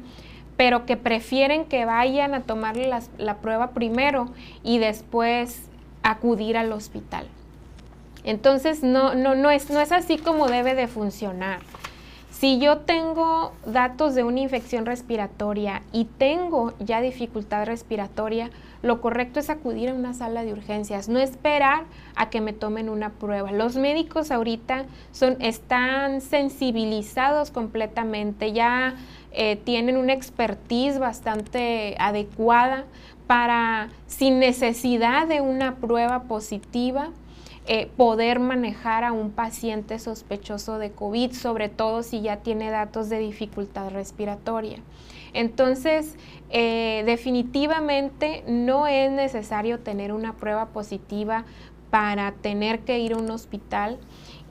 pero 0.57 0.85
que 0.85 0.97
prefieren 0.97 1.65
que 1.65 1.85
vayan 1.85 2.33
a 2.33 2.41
tomarle 2.41 2.89
la 3.17 3.37
prueba 3.37 3.71
primero 3.71 4.29
y 4.63 4.79
después 4.79 5.69
acudir 6.03 6.57
al 6.57 6.71
hospital. 6.73 7.27
Entonces, 8.23 8.83
no, 8.83 9.15
no, 9.15 9.35
no, 9.35 9.49
es, 9.51 9.69
no 9.69 9.79
es 9.79 9.91
así 9.91 10.17
como 10.17 10.47
debe 10.47 10.75
de 10.75 10.87
funcionar. 10.87 11.59
Si 12.41 12.57
yo 12.57 12.79
tengo 12.79 13.51
datos 13.67 14.15
de 14.15 14.23
una 14.23 14.39
infección 14.39 14.87
respiratoria 14.87 15.83
y 15.91 16.05
tengo 16.05 16.73
ya 16.79 16.99
dificultad 16.99 17.67
respiratoria, 17.67 18.49
lo 18.81 18.99
correcto 18.99 19.39
es 19.39 19.51
acudir 19.51 19.89
a 19.89 19.93
una 19.93 20.15
sala 20.15 20.43
de 20.43 20.51
urgencias, 20.51 21.07
no 21.07 21.19
esperar 21.19 21.83
a 22.15 22.31
que 22.31 22.41
me 22.41 22.51
tomen 22.51 22.89
una 22.89 23.11
prueba. 23.11 23.51
Los 23.51 23.75
médicos 23.75 24.31
ahorita 24.31 24.85
son, 25.11 25.37
están 25.39 26.21
sensibilizados 26.21 27.51
completamente, 27.51 28.53
ya 28.53 28.95
eh, 29.33 29.57
tienen 29.57 29.97
una 29.97 30.13
expertise 30.13 30.97
bastante 30.97 31.95
adecuada 31.99 32.85
para, 33.27 33.89
sin 34.07 34.39
necesidad 34.39 35.27
de 35.27 35.41
una 35.41 35.75
prueba 35.75 36.23
positiva, 36.23 37.09
eh, 37.73 37.89
poder 37.95 38.41
manejar 38.41 39.05
a 39.05 39.13
un 39.13 39.31
paciente 39.31 39.97
sospechoso 39.97 40.77
de 40.77 40.91
COVID, 40.91 41.31
sobre 41.31 41.69
todo 41.69 42.03
si 42.03 42.19
ya 42.19 42.35
tiene 42.41 42.69
datos 42.69 43.07
de 43.07 43.17
dificultad 43.19 43.91
respiratoria. 43.91 44.79
Entonces, 45.31 46.17
eh, 46.49 47.03
definitivamente 47.05 48.43
no 48.45 48.87
es 48.87 49.09
necesario 49.09 49.79
tener 49.79 50.11
una 50.11 50.33
prueba 50.33 50.65
positiva 50.73 51.45
para 51.89 52.33
tener 52.33 52.81
que 52.81 52.99
ir 52.99 53.13
a 53.13 53.17
un 53.17 53.31
hospital 53.31 53.99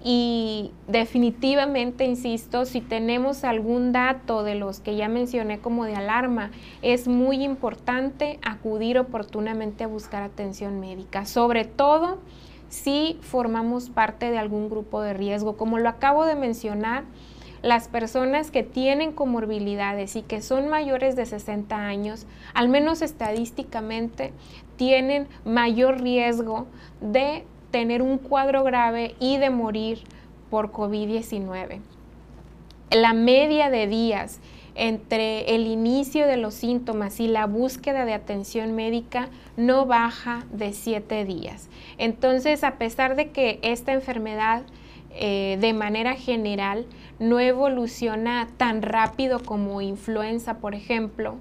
y 0.02 0.70
definitivamente, 0.88 2.06
insisto, 2.06 2.64
si 2.64 2.80
tenemos 2.80 3.44
algún 3.44 3.92
dato 3.92 4.44
de 4.44 4.54
los 4.54 4.80
que 4.80 4.96
ya 4.96 5.10
mencioné 5.10 5.58
como 5.58 5.84
de 5.84 5.94
alarma, 5.94 6.52
es 6.80 7.06
muy 7.06 7.44
importante 7.44 8.38
acudir 8.40 8.98
oportunamente 8.98 9.84
a 9.84 9.88
buscar 9.88 10.22
atención 10.22 10.80
médica, 10.80 11.26
sobre 11.26 11.66
todo 11.66 12.16
si 12.70 13.18
formamos 13.20 13.90
parte 13.90 14.30
de 14.30 14.38
algún 14.38 14.70
grupo 14.70 15.02
de 15.02 15.12
riesgo. 15.12 15.58
Como 15.58 15.78
lo 15.78 15.90
acabo 15.90 16.24
de 16.24 16.36
mencionar, 16.36 17.04
las 17.62 17.88
personas 17.88 18.50
que 18.50 18.62
tienen 18.62 19.12
comorbilidades 19.12 20.16
y 20.16 20.22
que 20.22 20.40
son 20.40 20.68
mayores 20.68 21.14
de 21.14 21.26
60 21.26 21.76
años, 21.76 22.26
al 22.54 22.70
menos 22.70 23.02
estadísticamente, 23.02 24.32
tienen 24.76 25.28
mayor 25.44 26.00
riesgo 26.00 26.66
de 27.02 27.44
tener 27.70 28.00
un 28.00 28.16
cuadro 28.16 28.64
grave 28.64 29.14
y 29.20 29.36
de 29.36 29.50
morir 29.50 29.98
por 30.48 30.72
COVID-19. 30.72 31.80
La 32.90 33.12
media 33.12 33.68
de 33.68 33.86
días 33.86 34.40
entre 34.74 35.54
el 35.54 35.66
inicio 35.66 36.26
de 36.26 36.36
los 36.36 36.54
síntomas 36.54 37.20
y 37.20 37.28
la 37.28 37.46
búsqueda 37.46 38.04
de 38.04 38.14
atención 38.14 38.74
médica 38.74 39.28
no 39.56 39.86
baja 39.86 40.44
de 40.52 40.72
siete 40.72 41.24
días. 41.24 41.68
Entonces, 41.98 42.64
a 42.64 42.76
pesar 42.78 43.16
de 43.16 43.30
que 43.30 43.58
esta 43.62 43.92
enfermedad 43.92 44.62
eh, 45.12 45.58
de 45.60 45.72
manera 45.72 46.14
general 46.14 46.86
no 47.18 47.40
evoluciona 47.40 48.48
tan 48.56 48.82
rápido 48.82 49.40
como 49.40 49.80
influenza, 49.80 50.58
por 50.58 50.74
ejemplo, 50.74 51.36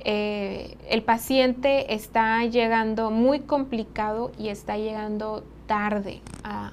eh, 0.00 0.76
el 0.90 1.02
paciente 1.02 1.94
está 1.94 2.44
llegando 2.44 3.10
muy 3.10 3.40
complicado 3.40 4.32
y 4.38 4.48
está 4.48 4.76
llegando 4.76 5.44
tarde 5.66 6.20
a, 6.42 6.72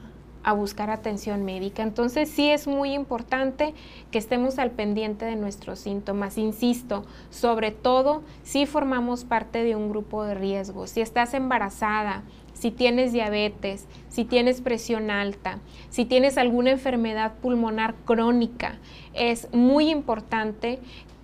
buscar 0.54 0.90
atención 0.90 1.46
médica. 1.46 1.84
Entonces 1.84 2.30
sí 2.30 2.50
es 2.50 2.68
muy 2.68 2.94
importante 2.94 3.74
que 4.10 4.18
estemos 4.18 4.60
al 4.60 4.72
pendiente 4.72 5.26
de 5.26 5.36
nuestros 5.36 5.80
síntomas. 5.80 6.38
Insisto, 6.38 7.06
sobre 7.30 7.72
todo 7.72 8.24
si 8.44 8.66
formamos 8.66 9.24
parte 9.24 9.64
de 9.64 9.76
un 9.76 9.90
grupo 9.90 10.24
de 10.24 10.36
riesgo, 10.36 10.88
si 10.88 11.02
estás 11.02 11.34
embarazada, 11.34 12.24
si 12.54 12.70
tienes 12.70 13.12
diabetes, 13.12 13.88
si 14.10 14.26
tienes 14.26 14.62
presión 14.62 15.10
alta, 15.10 15.60
si 15.90 16.06
tienes 16.06 16.38
alguna 16.38 16.72
enfermedad 16.72 17.34
pulmonar 17.42 17.96
crónica, 18.06 18.78
es 19.14 19.48
muy 19.54 19.90
importante 19.90 20.80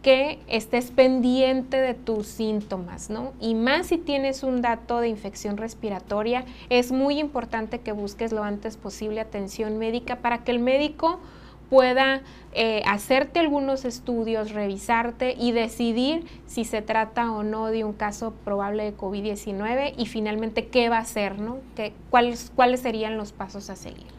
que 0.08 0.40
estés 0.48 0.92
pendiente 0.92 1.76
de 1.76 1.94
tus 1.94 2.28
síntomas, 2.28 3.10
¿no? 3.10 3.34
Y 3.42 3.56
más 3.56 3.88
si 3.88 3.98
tienes 3.98 4.42
un 4.42 4.62
dato 4.62 5.02
de 5.02 5.10
infección 5.10 5.58
respiratoria, 5.58 6.46
es 6.70 6.94
muy 6.94 7.20
importante 7.20 7.80
que 7.80 7.92
busques 7.92 8.32
lo 8.32 8.46
antes 8.46 8.78
posible 8.78 9.20
atención 9.20 9.78
médica 9.78 10.16
para 10.20 10.46
que 10.46 10.52
el 10.52 10.60
médico 10.60 11.20
pueda 11.70 12.22
eh, 12.54 12.84
hacerte 12.86 13.42
algunos 13.42 13.84
estudios, 13.84 14.54
revisarte 14.54 15.36
y 15.38 15.52
decidir 15.52 16.26
si 16.46 16.64
se 16.64 16.82
trata 16.82 17.30
o 17.34 17.44
no 17.44 17.66
de 17.68 17.84
un 17.84 17.92
caso 17.92 18.32
probable 18.46 18.86
de 18.86 18.96
COVID-19 18.96 19.94
y 19.98 20.06
finalmente 20.06 20.68
qué 20.68 20.88
va 20.88 21.00
a 21.00 21.02
hacer, 21.02 21.38
¿no? 21.38 21.58
cuáles, 22.10 22.50
¿Cuáles 22.56 22.80
serían 22.80 23.18
los 23.18 23.34
pasos 23.34 23.70
a 23.70 23.76
seguir? 23.76 24.17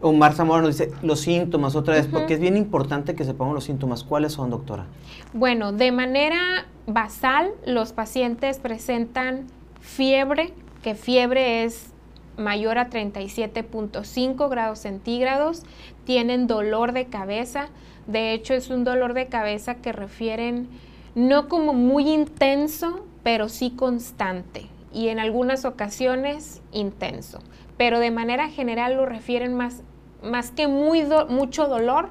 Omar 0.00 0.34
Zamora 0.34 0.62
nos 0.62 0.78
dice 0.78 0.92
los 1.02 1.20
síntomas 1.20 1.76
otra 1.76 1.94
vez, 1.94 2.06
porque 2.06 2.34
es 2.34 2.40
bien 2.40 2.56
importante 2.56 3.14
que 3.14 3.24
sepamos 3.24 3.54
los 3.54 3.64
síntomas. 3.64 4.04
¿Cuáles 4.04 4.32
son, 4.32 4.50
doctora? 4.50 4.86
Bueno, 5.32 5.72
de 5.72 5.92
manera 5.92 6.66
basal, 6.86 7.52
los 7.66 7.92
pacientes 7.92 8.58
presentan 8.58 9.46
fiebre, 9.80 10.52
que 10.82 10.94
fiebre 10.94 11.64
es 11.64 11.92
mayor 12.36 12.78
a 12.78 12.90
37.5 12.90 14.50
grados 14.50 14.80
centígrados, 14.80 15.62
tienen 16.04 16.46
dolor 16.46 16.92
de 16.92 17.06
cabeza, 17.06 17.68
de 18.06 18.32
hecho 18.32 18.54
es 18.54 18.70
un 18.70 18.84
dolor 18.84 19.14
de 19.14 19.28
cabeza 19.28 19.76
que 19.76 19.92
refieren 19.92 20.68
no 21.14 21.48
como 21.48 21.72
muy 21.72 22.10
intenso, 22.10 23.06
pero 23.22 23.48
sí 23.48 23.70
constante 23.70 24.66
y 24.92 25.08
en 25.08 25.18
algunas 25.18 25.64
ocasiones 25.64 26.60
intenso 26.72 27.38
pero 27.76 27.98
de 27.98 28.10
manera 28.10 28.48
general 28.48 28.94
lo 28.94 29.06
refieren 29.06 29.54
más, 29.54 29.82
más 30.24 30.50
que 30.50 30.66
muy 30.66 31.04
mucho 31.28 31.68
dolor, 31.68 32.08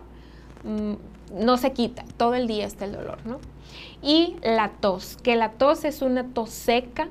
mm, 0.64 0.94
no 1.44 1.58
se 1.58 1.74
quita, 1.74 2.06
todo 2.18 2.36
el 2.36 2.48
día 2.48 2.66
está 2.66 2.86
el 2.86 2.94
dolor, 2.94 3.18
¿no? 3.26 3.40
Y 4.02 4.36
la 4.44 4.70
tos, 4.80 5.18
que 5.24 5.36
la 5.36 5.52
tos 5.54 5.84
es 5.86 6.02
una 6.02 6.26
tos 6.26 6.50
seca, 6.50 7.10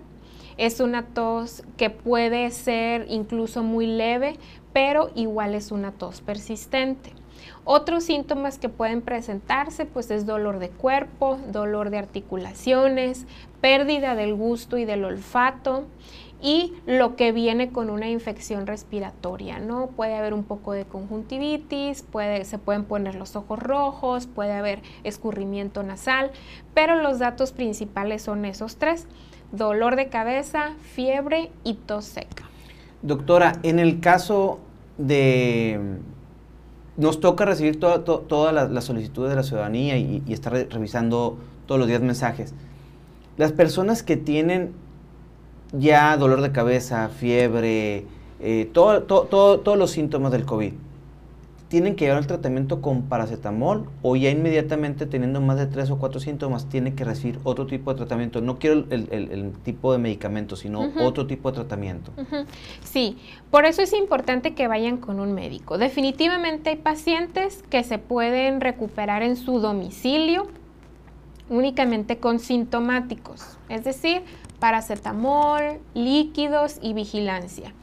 es 0.57 0.81
una 0.81 1.07
tos 1.07 1.65
que 1.77 1.91
puede 1.91 2.51
ser 2.51 3.07
incluso 3.09 3.62
muy 3.62 3.87
leve, 3.87 4.37
pero 4.73 5.11
igual 5.15 5.55
es 5.55 5.73
una 5.73 5.93
tos 5.93 6.21
persistente. 6.21 7.12
Otros 7.65 8.05
síntomas 8.05 8.59
que 8.59 8.69
pueden 8.69 9.03
presentarse 9.03 9.87
pues 9.87 10.11
es 10.11 10.27
dolor 10.27 10.59
de 10.59 10.69
cuerpo, 10.69 11.38
dolor 11.51 11.91
de 11.91 11.99
articulaciones, 11.99 13.27
pérdida 13.61 14.15
del 14.15 14.35
gusto 14.35 14.79
y 14.79 14.85
del 14.85 15.05
olfato 15.05 15.85
y 16.42 16.72
lo 16.87 17.14
que 17.14 17.31
viene 17.31 17.70
con 17.70 17.88
una 17.88 18.11
infección 18.11 18.66
respiratoria, 18.66 19.61
¿no? 19.61 19.87
Puede 19.87 20.16
haber 20.16 20.35
un 20.35 20.42
poco 20.42 20.72
de 20.72 20.85
conjuntivitis, 20.85 22.02
puede, 22.02 22.44
se 22.44 22.59
pueden 22.59 22.85
poner 22.85 23.14
los 23.14 23.37
ojos 23.37 23.61
rojos, 23.61 24.26
puede 24.26 24.52
haber 24.52 24.83
escurrimiento 25.05 25.85
nasal, 25.85 26.33
pero 26.74 27.00
los 27.00 27.20
datos 27.20 27.52
principales 27.52 28.22
son 28.22 28.44
esos 28.44 28.76
tres, 28.76 29.07
dolor 29.52 29.94
de 29.94 30.09
cabeza, 30.09 30.72
fiebre 30.81 31.52
y 31.62 31.74
tos 31.74 32.07
seca. 32.07 32.48
Doctora, 33.02 33.61
en 33.62 33.78
el 33.78 34.00
caso 34.00 34.59
de... 34.98 35.98
Nos 36.96 37.20
toca 37.20 37.46
recibir 37.46 37.81
todas 37.81 38.70
las 38.70 38.85
solicitudes 38.85 39.31
de 39.31 39.37
la 39.37 39.42
ciudadanía 39.42 39.96
y, 39.96 40.22
y 40.26 40.33
estar 40.35 40.52
revisando 40.52 41.38
todos 41.66 41.78
los 41.78 41.88
días 41.88 42.02
mensajes. 42.02 42.52
Las 43.38 43.52
personas 43.52 44.02
que 44.02 44.18
tienen 44.18 44.74
ya 45.72 46.16
dolor 46.16 46.40
de 46.40 46.52
cabeza, 46.52 47.08
fiebre, 47.08 48.04
eh, 48.40 48.70
todo, 48.72 49.02
todos 49.02 49.78
los 49.78 49.90
síntomas 49.90 50.32
del 50.32 50.44
COVID, 50.44 50.72
¿tienen 51.68 51.96
que 51.96 52.04
llevar 52.04 52.20
el 52.20 52.26
tratamiento 52.26 52.82
con 52.82 53.04
paracetamol 53.04 53.88
o 54.02 54.14
ya 54.14 54.28
inmediatamente 54.28 55.06
teniendo 55.06 55.40
más 55.40 55.56
de 55.56 55.66
tres 55.66 55.90
o 55.90 55.96
cuatro 55.96 56.20
síntomas 56.20 56.68
tiene 56.68 56.94
que 56.94 57.02
recibir 57.02 57.38
otro 57.44 57.66
tipo 57.66 57.90
de 57.90 57.96
tratamiento? 57.96 58.42
No 58.42 58.58
quiero 58.58 58.85
el, 58.90 59.52
tipo 59.64 59.92
de 59.92 59.98
medicamento, 59.98 60.54
sino 60.54 60.90
otro 61.00 61.26
tipo 61.26 61.50
de 61.50 61.54
tratamiento. 61.54 62.12
Sí, 62.85 63.16
por 63.50 63.64
eso 63.64 63.80
es 63.80 63.94
importante 63.94 64.54
que 64.54 64.68
vayan 64.68 64.98
con 64.98 65.18
un 65.18 65.32
médico. 65.32 65.78
Definitivamente 65.78 66.68
hay 66.68 66.76
pacientes 66.76 67.64
que 67.70 67.82
se 67.85 67.96
pueden 67.96 68.61
recuperar 68.61 69.22
en 69.22 69.37
su 69.37 69.58
domicilio 69.61 70.48
únicamente 71.48 72.18
con 72.18 72.38
sintomáticos, 72.38 73.58
es 73.68 73.85
decir, 73.85 74.22
paracetamol, 74.62 75.81
líquidos 75.92 76.79
y 76.81 76.92
vigilancia. 76.92 77.75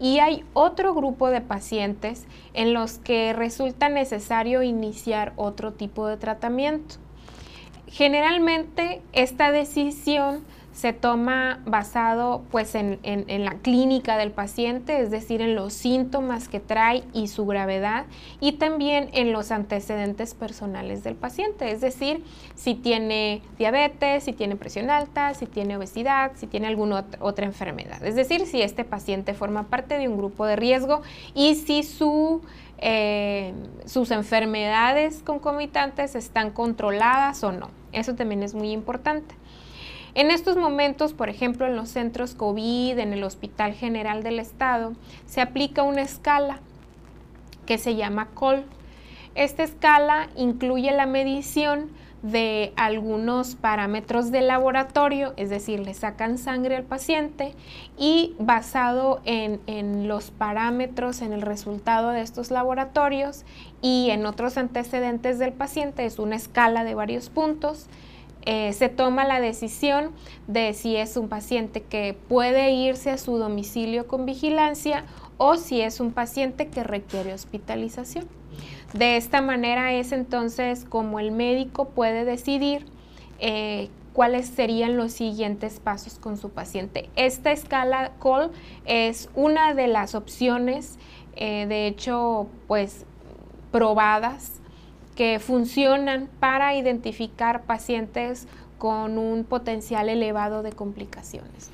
Y 0.00 0.18
hay 0.18 0.44
otro 0.52 0.92
grupo 0.92 1.30
de 1.30 1.40
pacientes 1.40 2.26
en 2.54 2.74
los 2.74 2.98
que 2.98 3.32
resulta 3.32 3.88
necesario 3.88 4.64
iniciar 4.64 5.32
otro 5.36 5.74
tipo 5.74 6.08
de 6.08 6.16
tratamiento. 6.16 6.96
Generalmente 7.86 9.00
esta 9.12 9.52
decisión 9.52 10.44
se 10.74 10.92
toma 10.92 11.60
basado 11.64 12.42
pues 12.50 12.74
en, 12.74 12.98
la 13.44 13.54
clínica 13.62 14.18
del 14.18 14.32
paciente, 14.32 15.00
es 15.00 15.10
decir, 15.10 15.40
en 15.40 15.54
los 15.54 15.72
síntomas 15.72 16.48
que 16.48 16.58
trae 16.58 17.04
y 17.12 17.28
su 17.28 17.46
gravedad 17.46 18.06
y 18.40 18.52
también 18.52 19.08
en 19.12 19.32
los 19.32 19.52
antecedentes 19.52 20.34
personales 20.34 21.04
del 21.04 21.14
paciente, 21.14 21.70
es 21.70 21.80
decir, 21.80 22.24
si 22.56 22.74
tiene 22.74 23.40
diabetes, 23.56 24.24
si 24.24 24.32
tiene 24.32 24.56
presión 24.56 24.90
alta, 24.90 25.32
si 25.34 25.46
tiene 25.46 25.76
obesidad, 25.76 26.32
si 26.34 26.48
tiene 26.48 26.66
alguna 26.66 27.04
otra 27.20 27.46
enfermedad, 27.46 28.04
es 28.04 28.16
decir, 28.16 28.44
si 28.44 28.60
este 28.60 28.84
paciente 28.84 29.32
forma 29.32 29.68
parte 29.68 29.96
de 29.96 30.08
un 30.08 30.16
grupo 30.16 30.44
de 30.44 30.56
riesgo 30.56 31.02
y 31.34 31.54
si 31.54 31.84
su 31.84 32.42
eh, 32.78 33.54
sus 33.86 34.10
enfermedades 34.10 35.22
concomitantes 35.22 36.16
están 36.16 36.50
controladas 36.50 37.44
o 37.44 37.52
no. 37.52 37.70
Eso 37.92 38.14
también 38.16 38.42
es 38.42 38.52
muy 38.54 38.72
importante. 38.72 39.36
En 40.14 40.30
estos 40.30 40.56
momentos, 40.56 41.12
por 41.12 41.28
ejemplo, 41.28 41.66
en 41.66 41.74
los 41.74 41.88
centros 41.88 42.34
COVID, 42.34 42.98
en 42.98 43.12
el 43.12 43.24
Hospital 43.24 43.74
General 43.74 44.22
del 44.22 44.38
Estado, 44.38 44.92
se 45.26 45.40
aplica 45.40 45.82
una 45.82 46.02
escala 46.02 46.60
que 47.66 47.78
se 47.78 47.96
llama 47.96 48.28
COL. 48.34 48.64
Esta 49.34 49.64
escala 49.64 50.28
incluye 50.36 50.92
la 50.92 51.06
medición 51.06 51.90
de 52.22 52.72
algunos 52.76 53.56
parámetros 53.56 54.30
de 54.30 54.40
laboratorio, 54.40 55.34
es 55.36 55.50
decir, 55.50 55.80
le 55.80 55.92
sacan 55.92 56.38
sangre 56.38 56.76
al 56.76 56.84
paciente 56.84 57.52
y 57.98 58.34
basado 58.38 59.20
en, 59.26 59.60
en, 59.66 60.08
los 60.08 60.30
parámetros, 60.30 61.20
en 61.20 61.34
el 61.34 61.42
resultado 61.42 62.10
de 62.10 62.22
estos 62.22 62.50
laboratorios 62.50 63.44
y 63.82 64.08
en 64.10 64.24
otros 64.24 64.56
antecedentes 64.56 65.38
del 65.38 65.52
paciente, 65.52 66.06
es 66.06 66.18
una 66.18 66.36
escala 66.36 66.84
de 66.84 66.94
varios 66.94 67.28
puntos, 67.28 67.88
eh, 68.46 68.72
se 68.74 68.88
toma 68.88 69.24
la 69.24 69.40
decisión 69.40 70.10
de 70.46 70.74
si 70.74 70.96
es 70.96 71.16
un 71.16 71.28
paciente 71.28 71.82
que 71.82 72.16
puede 72.28 72.72
irse 72.72 73.10
a 73.10 73.18
su 73.18 73.38
domicilio 73.38 74.06
con 74.06 74.26
vigilancia 74.26 75.04
o 75.38 75.56
si 75.56 75.80
es 75.80 76.00
un 76.00 76.12
paciente 76.12 76.68
que 76.68 76.84
requiere 76.84 77.32
hospitalización. 77.32 78.26
De 78.92 79.16
esta 79.16 79.40
manera 79.40 79.92
es 79.92 80.12
entonces 80.12 80.84
como 80.84 81.18
el 81.20 81.32
médico 81.32 81.86
puede 81.86 82.24
decidir 82.24 82.86
eh, 83.40 83.88
cuáles 84.12 84.46
serían 84.46 84.96
los 84.96 85.12
siguientes 85.12 85.80
pasos 85.80 86.18
con 86.18 86.36
su 86.36 86.50
paciente. 86.50 87.10
Esta 87.16 87.50
escala 87.50 88.12
COL 88.18 88.52
es 88.84 89.28
una 89.34 89.74
de 89.74 89.88
las 89.88 90.14
opciones, 90.14 90.98
eh, 91.34 91.66
de 91.66 91.88
hecho, 91.88 92.46
pues 92.68 93.06
probadas 93.72 94.60
que 95.14 95.38
funcionan 95.38 96.28
para 96.40 96.74
identificar 96.74 97.62
pacientes 97.62 98.46
con 98.78 99.18
un 99.18 99.44
potencial 99.44 100.08
elevado 100.08 100.62
de 100.62 100.72
complicaciones. 100.72 101.70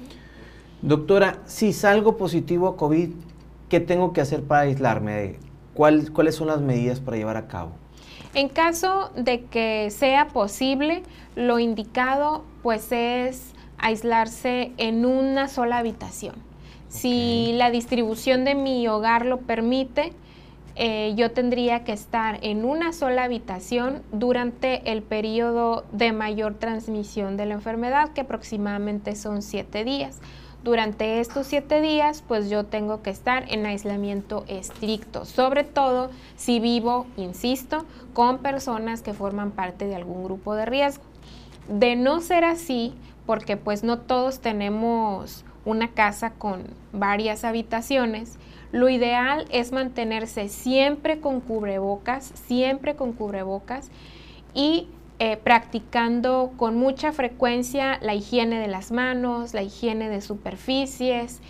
Doctora, 0.83 1.39
si 1.47 1.73
salgo 1.73 2.17
positivo 2.17 2.69
a 2.69 2.77
COVID, 2.77 3.11
¿qué 3.69 3.81
tengo 3.81 4.13
que 4.13 4.21
hacer 4.21 4.43
para 4.43 4.63
aislarme? 4.63 5.37
¿Cuáles 5.75 6.35
son 6.35 6.49
las 6.49 6.61
medidas 6.61 7.01
para 7.01 7.17
llevar 7.17 7.37
a 7.37 7.49
cabo? 7.49 7.73
En 8.35 8.49
caso 8.49 9.11
de 9.17 9.45
que 9.45 9.91
sea 9.91 10.29
posible, 10.29 11.03
lo 11.35 11.59
indicado 11.59 12.45
pues 12.63 12.93
es 12.93 13.53
aislarse 13.79 14.73
en 14.77 15.05
una 15.05 15.49
sola 15.49 15.79
habitación. 15.79 16.35
Si 16.89 17.53
la 17.55 17.71
distribución 17.71 18.45
de 18.45 18.55
mi 18.55 18.87
hogar 18.89 19.27
lo 19.27 19.39
permite, 19.39 20.13
eh, 20.83 21.13
yo 21.15 21.31
tendría 21.31 21.85
que 21.85 21.93
estar 21.93 22.39
en 22.41 22.65
una 22.65 22.95
sola 22.95 23.25
habitación 23.25 24.03
durante 24.13 24.91
el 24.91 25.03
periodo 25.03 25.85
de 25.93 26.13
mayor 26.13 26.55
transmisión 26.55 27.37
de 27.37 27.45
la 27.45 27.53
enfermedad, 27.53 28.15
que 28.15 28.23
aproximadamente 28.23 29.15
son 29.15 29.43
siete 29.43 29.85
días. 29.85 30.21
Durante 30.65 31.21
estos 31.21 31.47
siete 31.47 31.83
días, 31.83 32.25
pues 32.27 32.49
yo 32.49 32.65
tengo 32.65 33.03
que 33.03 33.11
estar 33.11 33.45
en 33.53 33.67
aislamiento 33.67 34.47
estricto, 34.49 35.27
sobre 35.27 35.65
todo 35.65 36.09
si 36.37 36.61
vivo, 36.61 37.07
insisto, 37.19 37.85
con 38.15 38.39
personas 38.39 39.03
que 39.03 39.13
forman 39.13 39.51
parte 39.51 39.87
de 39.87 39.97
algún 39.97 40.25
grupo 40.25 40.55
de 40.55 40.65
riesgo. 40.65 41.05
De 41.69 41.95
no 41.95 42.23
ser 42.23 42.43
así, 42.43 42.95
porque 43.27 43.59
pues 43.59 43.85
no 43.85 43.99
todos 43.99 44.41
tenemos 44.41 45.45
una 45.65 45.89
casa 45.89 46.31
con 46.31 46.65
varias 46.93 47.45
habitaciones, 47.45 48.39
lo 48.73 48.89
ideal 48.89 49.47
es 49.51 49.73
mantenerse 49.73 50.49
siempre 50.49 51.21
con 51.21 51.41
cubrebocas, 51.41 52.33
siempre 52.47 52.95
con 52.95 53.13
cubrebocas 53.13 53.91
y 54.55 54.87
eh, 55.19 55.37
practicando 55.37 56.53
con 56.57 56.77
mucha 56.77 57.13
frecuencia 57.13 57.99
la 58.01 58.15
higiene 58.15 58.59
de 58.59 58.69
las 58.69 58.91
manos, 58.93 59.55
la 59.55 59.63
higiene 59.63 60.09
de 60.09 60.21
superficies 60.21 61.41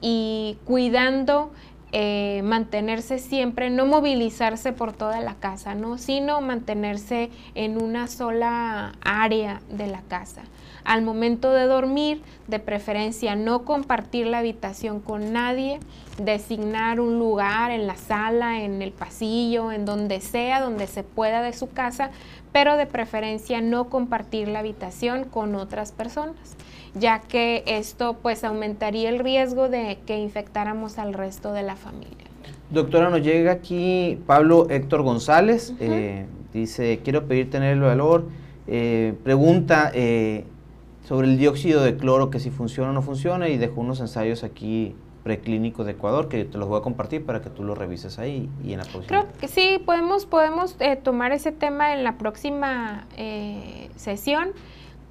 y 0.00 0.58
cuidando 0.64 1.50
eh, 1.92 2.42
mantenerse 2.44 3.18
siempre, 3.18 3.70
no 3.70 3.86
movilizarse 3.86 4.72
por 4.72 4.92
toda 4.92 5.20
la 5.20 5.34
casa, 5.34 5.74
¿no? 5.74 5.98
sino 5.98 6.40
mantenerse 6.40 7.30
en 7.54 7.82
una 7.82 8.06
sola 8.06 8.92
área 9.00 9.60
de 9.70 9.86
la 9.86 10.02
casa. 10.02 10.42
Al 10.86 11.02
momento 11.02 11.52
de 11.52 11.64
dormir, 11.66 12.22
de 12.46 12.60
preferencia 12.60 13.34
no 13.34 13.64
compartir 13.64 14.28
la 14.28 14.38
habitación 14.38 15.00
con 15.00 15.32
nadie, 15.32 15.80
designar 16.22 17.00
un 17.00 17.18
lugar 17.18 17.72
en 17.72 17.88
la 17.88 17.96
sala, 17.96 18.62
en 18.62 18.80
el 18.82 18.92
pasillo, 18.92 19.72
en 19.72 19.84
donde 19.84 20.20
sea, 20.20 20.60
donde 20.60 20.86
se 20.86 21.02
pueda 21.02 21.42
de 21.42 21.52
su 21.54 21.68
casa, 21.68 22.10
pero 22.52 22.76
de 22.76 22.86
preferencia 22.86 23.60
no 23.60 23.88
compartir 23.88 24.46
la 24.46 24.60
habitación 24.60 25.24
con 25.24 25.56
otras 25.56 25.90
personas, 25.90 26.56
ya 26.94 27.18
que 27.18 27.64
esto 27.66 28.18
pues 28.22 28.44
aumentaría 28.44 29.08
el 29.08 29.18
riesgo 29.18 29.68
de 29.68 29.98
que 30.06 30.18
infectáramos 30.18 30.98
al 30.98 31.14
resto 31.14 31.52
de 31.52 31.64
la 31.64 31.74
familia. 31.74 32.26
Doctora, 32.70 33.10
nos 33.10 33.22
llega 33.22 33.50
aquí 33.50 34.20
Pablo 34.24 34.68
Héctor 34.70 35.02
González, 35.02 35.74
eh, 35.80 36.26
dice, 36.52 37.00
quiero 37.02 37.26
pedir 37.26 37.50
tener 37.50 37.72
el 37.72 37.80
valor, 37.80 38.28
eh, 38.68 39.14
pregunta 39.24 39.90
eh, 39.92 40.44
sobre 41.06 41.28
el 41.28 41.38
dióxido 41.38 41.82
de 41.82 41.96
cloro, 41.96 42.30
que 42.30 42.40
si 42.40 42.50
funciona 42.50 42.90
o 42.90 42.92
no 42.92 43.00
funciona, 43.00 43.48
y 43.48 43.58
dejó 43.58 43.80
unos 43.80 44.00
ensayos 44.00 44.42
aquí 44.42 44.96
preclínico 45.22 45.84
de 45.84 45.92
Ecuador, 45.92 46.28
que 46.28 46.44
te 46.44 46.58
los 46.58 46.68
voy 46.68 46.80
a 46.80 46.82
compartir 46.82 47.24
para 47.24 47.42
que 47.42 47.50
tú 47.50 47.62
lo 47.62 47.74
revises 47.74 48.18
ahí 48.18 48.48
y 48.64 48.72
en 48.72 48.78
la 48.78 48.84
próxima. 48.84 49.06
Creo 49.06 49.26
que 49.40 49.48
sí, 49.48 49.80
podemos, 49.84 50.26
podemos 50.26 50.76
eh, 50.80 50.96
tomar 50.96 51.32
ese 51.32 51.52
tema 51.52 51.92
en 51.92 52.02
la 52.02 52.18
próxima 52.18 53.06
eh, 53.16 53.88
sesión. 53.96 54.50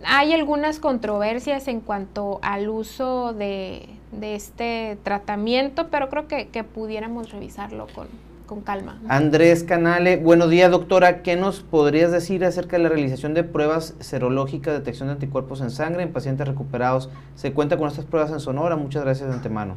Hay 0.05 0.33
algunas 0.33 0.79
controversias 0.79 1.67
en 1.69 1.79
cuanto 1.79 2.39
al 2.41 2.67
uso 2.69 3.33
de, 3.33 3.87
este 4.21 4.97
tratamiento, 5.03 5.87
pero 5.89 6.09
creo 6.09 6.27
que, 6.27 6.47
que 6.47 6.63
pudiéramos 6.63 7.31
revisarlo 7.31 7.87
con, 7.93 8.07
con 8.45 8.61
calma. 8.61 8.99
Andrés 9.07 9.63
Canale, 9.63 10.17
buenos 10.17 10.49
días 10.49 10.71
doctora, 10.71 11.23
¿qué 11.23 11.35
nos 11.35 11.61
podrías 11.61 12.11
decir 12.11 12.45
acerca 12.45 12.77
de 12.77 12.83
la 12.83 12.89
realización 12.89 13.33
de 13.33 13.43
pruebas 13.43 13.95
serológicas 13.99 14.73
de 14.73 14.79
detección 14.79 15.07
de 15.07 15.13
anticuerpos 15.13 15.61
en 15.61 15.71
sangre 15.71 16.03
en 16.03 16.13
pacientes 16.13 16.47
recuperados? 16.47 17.09
¿Se 17.35 17.53
cuenta 17.53 17.77
con 17.77 17.87
estas 17.87 18.05
pruebas 18.05 18.31
en 18.31 18.39
Sonora? 18.39 18.75
Muchas 18.75 19.03
gracias 19.03 19.29
de 19.29 19.35
antemano. 19.35 19.75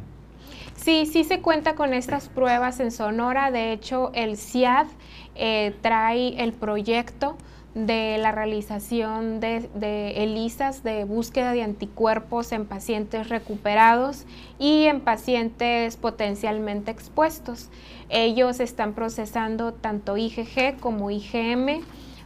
Sí, 0.75 1.05
sí 1.05 1.23
se 1.23 1.41
cuenta 1.41 1.75
con 1.75 1.93
estas 1.93 2.29
pruebas 2.29 2.79
en 2.79 2.91
Sonora. 2.91 3.51
De 3.51 3.73
hecho, 3.73 4.11
el 4.13 4.37
CIAD 4.37 4.87
eh, 5.35 5.75
trae 5.81 6.41
el 6.41 6.53
proyecto 6.53 7.35
de 7.85 8.17
la 8.17 8.31
realización 8.31 9.39
de, 9.39 9.69
de, 9.73 10.23
ELISAs 10.23 10.83
de 10.83 11.03
búsqueda 11.05 11.53
de 11.53 11.63
anticuerpos 11.63 12.51
en 12.51 12.65
pacientes 12.65 13.29
recuperados 13.29 14.25
y 14.57 14.85
en 14.85 15.01
pacientes 15.01 15.97
potencialmente 15.97 16.91
expuestos. 16.91 17.69
Ellos 18.09 18.59
están 18.59 18.93
procesando 18.93 19.73
tanto 19.73 20.17
IgG 20.17 20.79
como 20.79 21.11
IgM 21.11 21.81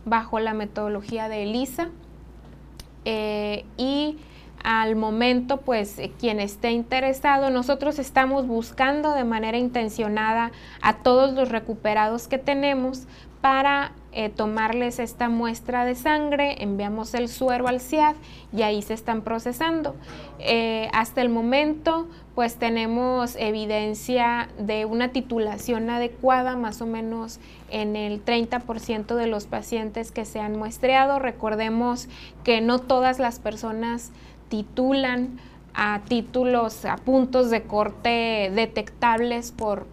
bajo 0.05 0.39
la 0.39 0.53
metodología 0.53 1.29
de 1.29 1.43
ELISA 1.43 1.89
eh, 3.05 3.65
y 3.77 4.17
al 4.63 4.95
momento, 4.95 5.57
pues 5.57 5.99
eh, 5.99 6.11
quien 6.17 6.39
esté 6.39 6.71
interesado, 6.71 7.49
nosotros 7.49 7.99
estamos 7.99 8.47
buscando 8.47 9.13
de 9.13 9.25
manera 9.25 9.57
intencionada 9.57 10.51
a 10.81 10.97
todos 10.97 11.33
los 11.33 11.49
recuperados 11.49 12.27
que 12.27 12.37
tenemos 12.37 13.07
para 13.41 13.91
eh, 14.15 14.29
tomarles 14.29 14.99
esta 14.99 15.27
muestra 15.27 15.85
de 15.85 15.95
sangre, 15.95 16.61
enviamos 16.61 17.13
el 17.15 17.27
suero 17.29 17.67
al 17.67 17.81
CIAD 17.81 18.15
y 18.55 18.61
ahí 18.61 18.81
se 18.81 18.93
están 18.93 19.21
procesando. 19.23 19.95
Eh, 20.39 20.87
hasta 20.93 21.21
el 21.21 21.29
momento, 21.29 22.07
pues 22.35 22.57
tenemos 22.57 23.35
evidencia 23.35 24.49
de 24.59 24.85
una 24.85 25.09
titulación 25.09 25.89
adecuada, 25.89 26.55
más 26.55 26.81
o 26.81 26.85
menos 26.85 27.39
en 27.69 27.95
el 27.95 28.23
30% 28.23 29.15
de 29.15 29.27
los 29.27 29.45
pacientes 29.45 30.11
que 30.11 30.25
se 30.25 30.39
han 30.39 30.57
muestreado. 30.57 31.17
Recordemos 31.17 32.07
que 32.43 32.61
no 32.61 32.79
todas 32.79 33.17
las 33.17 33.39
personas 33.39 34.11
titulan 34.49 35.39
a 35.73 36.01
títulos, 36.07 36.85
a 36.85 36.97
puntos 36.97 37.49
de 37.49 37.63
corte 37.63 38.51
detectables 38.53 39.51
por, 39.51 39.87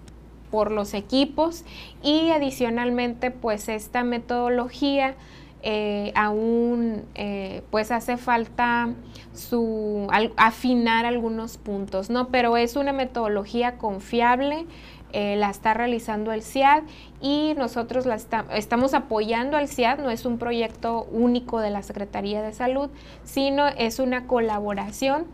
por 0.51 0.71
los 0.71 0.95
equipos 0.95 1.65
y 2.03 2.31
adicionalmente 2.31 3.31
pues 3.31 3.69
esta 3.69 4.05
metodología 4.05 5.17
eh, 5.63 6.13
aún 6.15 7.05
eh, 7.15 7.63
pues 7.71 7.91
hace 7.91 8.17
falta 8.17 8.95
su 9.35 10.09
afinar 10.37 11.05
algunos 11.05 11.59
puntos, 11.59 12.09
¿no? 12.09 12.29
Pero 12.29 12.57
es 12.57 12.77
una 12.77 12.95
metodología 12.95 13.77
confiable, 13.77 14.67
eh, 15.13 15.37
la 15.37 15.51
está 15.51 15.75
realizando 15.75 16.33
el 16.33 16.43
CIAD 16.43 16.85
y 17.21 17.55
nosotros 17.59 18.07
la 18.07 18.17
estamos 18.55 18.95
apoyando 18.95 19.59
al 19.59 19.69
CIAD, 19.69 19.99
no 19.99 20.09
es 20.11 20.25
un 20.25 20.39
proyecto 20.39 21.05
único 21.13 21.61
de 21.61 21.71
la 21.71 21.83
Secretaría 21.83 22.41
de 22.43 22.53
Salud, 22.53 22.89
sino 23.25 23.67
es 23.67 23.99
una 23.99 24.27
colaboración 24.27 25.27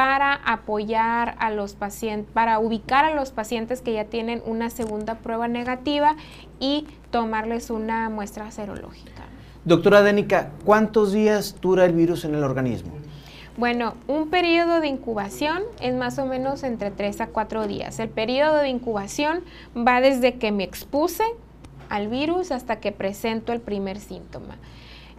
para 0.00 0.32
apoyar 0.32 1.36
a 1.40 1.50
los 1.50 1.74
pacientes, 1.74 2.32
para 2.32 2.58
ubicar 2.58 3.04
a 3.04 3.14
los 3.14 3.32
pacientes 3.32 3.82
que 3.82 3.92
ya 3.92 4.06
tienen 4.06 4.42
una 4.46 4.70
segunda 4.70 5.16
prueba 5.16 5.46
negativa 5.46 6.16
y 6.58 6.86
tomarles 7.10 7.68
una 7.68 8.08
muestra 8.08 8.50
serológica. 8.50 9.24
Doctora 9.66 10.00
Dénica, 10.00 10.52
¿cuántos 10.64 11.12
días 11.12 11.60
dura 11.60 11.84
el 11.84 11.92
virus 11.92 12.24
en 12.24 12.34
el 12.34 12.44
organismo? 12.44 12.92
Bueno, 13.58 13.92
un 14.08 14.30
periodo 14.30 14.80
de 14.80 14.88
incubación 14.88 15.64
es 15.82 15.94
más 15.94 16.18
o 16.18 16.24
menos 16.24 16.62
entre 16.62 16.90
3 16.90 17.20
a 17.20 17.26
4 17.26 17.66
días. 17.66 17.98
El 17.98 18.08
periodo 18.08 18.56
de 18.56 18.70
incubación 18.70 19.44
va 19.76 20.00
desde 20.00 20.38
que 20.38 20.50
me 20.50 20.64
expuse 20.64 21.24
al 21.90 22.08
virus 22.08 22.52
hasta 22.52 22.80
que 22.80 22.90
presento 22.90 23.52
el 23.52 23.60
primer 23.60 23.98
síntoma. 23.98 24.56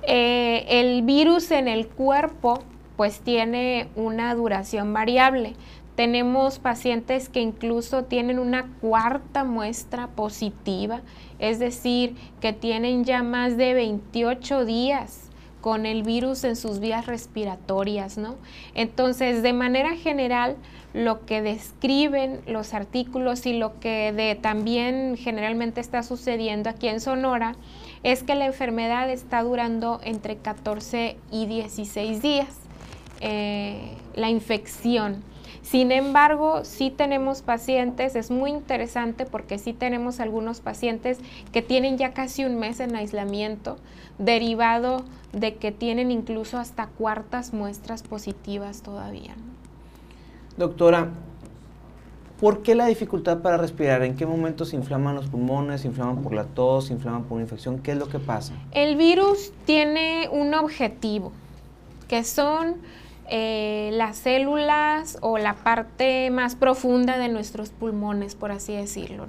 Eh, 0.08 0.65
el 0.70 1.04
virus 1.04 1.52
en 1.52 1.67
el 1.67 1.88
cuerpo 1.88 2.63
pues 3.02 3.22
tiene 3.22 3.88
una 3.96 4.36
duración 4.36 4.94
variable. 4.94 5.56
Tenemos 5.96 6.60
pacientes 6.60 7.30
que 7.30 7.42
incluso 7.42 8.04
tienen 8.04 8.38
una 8.38 8.68
cuarta 8.80 9.44
muestra 9.44 10.10
positiva, 10.10 11.02
es 11.40 11.58
decir, 11.58 12.16
que 12.42 12.54
tienen 12.54 13.04
ya 13.04 13.24
más 13.24 13.58
de 13.58 13.74
28 13.74 14.66
días 14.66 15.32
con 15.62 15.88
el 15.88 16.04
virus 16.04 16.44
en 16.44 16.56
sus 16.56 16.80
vías 16.80 17.08
respiratorias, 17.08 18.20
¿no? 18.20 18.36
Entonces, 18.76 19.42
de 19.42 19.54
manera 19.54 19.96
general, 19.96 20.58
lo 20.94 21.26
que 21.26 21.42
describen 21.42 22.42
los 22.46 22.76
artículos 22.76 23.48
y 23.48 23.54
lo 23.54 23.80
que 23.80 24.38
también 24.44 25.18
generalmente 25.18 25.82
está 25.82 26.04
sucediendo 26.04 26.70
aquí 26.70 26.88
en 26.88 27.02
Sonora 27.02 27.56
es 28.04 28.22
que 28.22 28.36
la 28.36 28.46
enfermedad 28.46 29.10
está 29.10 29.42
durando 29.42 30.00
entre 30.04 30.38
14 30.38 31.18
y 31.32 31.48
16 31.48 32.22
días, 32.22 32.61
eh, 33.21 33.95
la 34.15 34.29
infección. 34.29 35.23
Sin 35.62 35.91
embargo, 35.91 36.65
sí 36.65 36.89
tenemos 36.89 37.43
pacientes, 37.43 38.15
es 38.15 38.31
muy 38.31 38.49
interesante 38.49 39.25
porque 39.25 39.60
sí 39.60 39.73
tenemos 39.73 40.19
algunos 40.19 40.60
pacientes 40.60 41.19
que 41.53 41.62
tienen 41.62 41.97
ya 41.97 42.13
casi 42.13 42.43
un 42.43 42.60
mes 42.60 42.79
en 42.79 42.95
aislamiento, 42.95 43.77
derivado 44.17 45.03
de 45.34 45.55
que 45.55 45.71
tienen 45.71 46.12
incluso 46.12 46.57
hasta 46.57 46.88
cuartas 46.88 47.53
muestras 47.53 48.03
positivas 48.03 48.81
todavía. 48.81 49.36
Doctora, 50.57 51.10
¿por 52.39 52.63
qué 52.63 52.75
la 52.75 52.88
dificultad 52.88 53.41
para 53.41 53.57
respirar? 53.57 54.03
¿En 54.03 54.15
qué 54.15 54.25
momento 54.25 54.65
se 54.65 54.75
inflaman 54.75 55.15
los 55.15 55.27
pulmones, 55.27 55.81
se 55.81 55.88
inflaman 55.88 56.23
por 56.23 56.34
la 56.34 56.43
tos, 56.43 56.88
se 56.88 56.93
inflaman 56.93 57.23
por 57.23 57.34
una 57.34 57.43
infección? 57.43 57.79
¿Qué 57.79 57.91
es 57.91 57.97
lo 57.97 58.10
que 58.10 58.19
pasa? 58.19 58.53
El 58.71 58.97
virus 58.97 59.53
tiene 59.65 60.27
un 60.31 60.53
objetivo, 60.53 61.31
que 62.07 62.23
son 62.23 62.75
eh, 63.34 63.91
las 63.94 64.17
células 64.17 65.17
o 65.22 65.38
la 65.38 65.54
parte 65.56 66.30
más 66.32 66.58
profunda 66.58 67.17
de 67.17 67.30
nuestros 67.30 67.70
pulmones, 67.70 68.36
por 68.36 68.52
así 68.52 68.74
decirlo. 68.74 69.26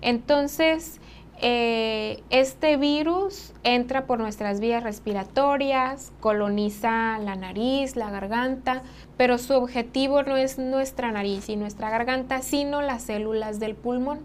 Entonces, 0.00 1.00
eh, 1.40 2.22
este 2.30 2.76
virus 2.76 3.54
entra 3.64 4.06
por 4.06 4.20
nuestras 4.20 4.60
vías 4.60 4.84
respiratorias, 4.84 6.12
coloniza 6.20 7.18
la 7.18 7.34
nariz, 7.34 7.96
la 7.96 8.08
garganta, 8.08 8.82
pero 9.16 9.36
su 9.38 9.54
objetivo 9.54 10.22
no 10.22 10.36
es 10.36 10.60
nuestra 10.60 11.10
nariz 11.10 11.48
y 11.48 11.56
nuestra 11.56 11.90
garganta, 11.90 12.40
sino 12.42 12.82
las 12.82 13.02
células 13.02 13.58
del 13.58 13.74
pulmón. 13.74 14.20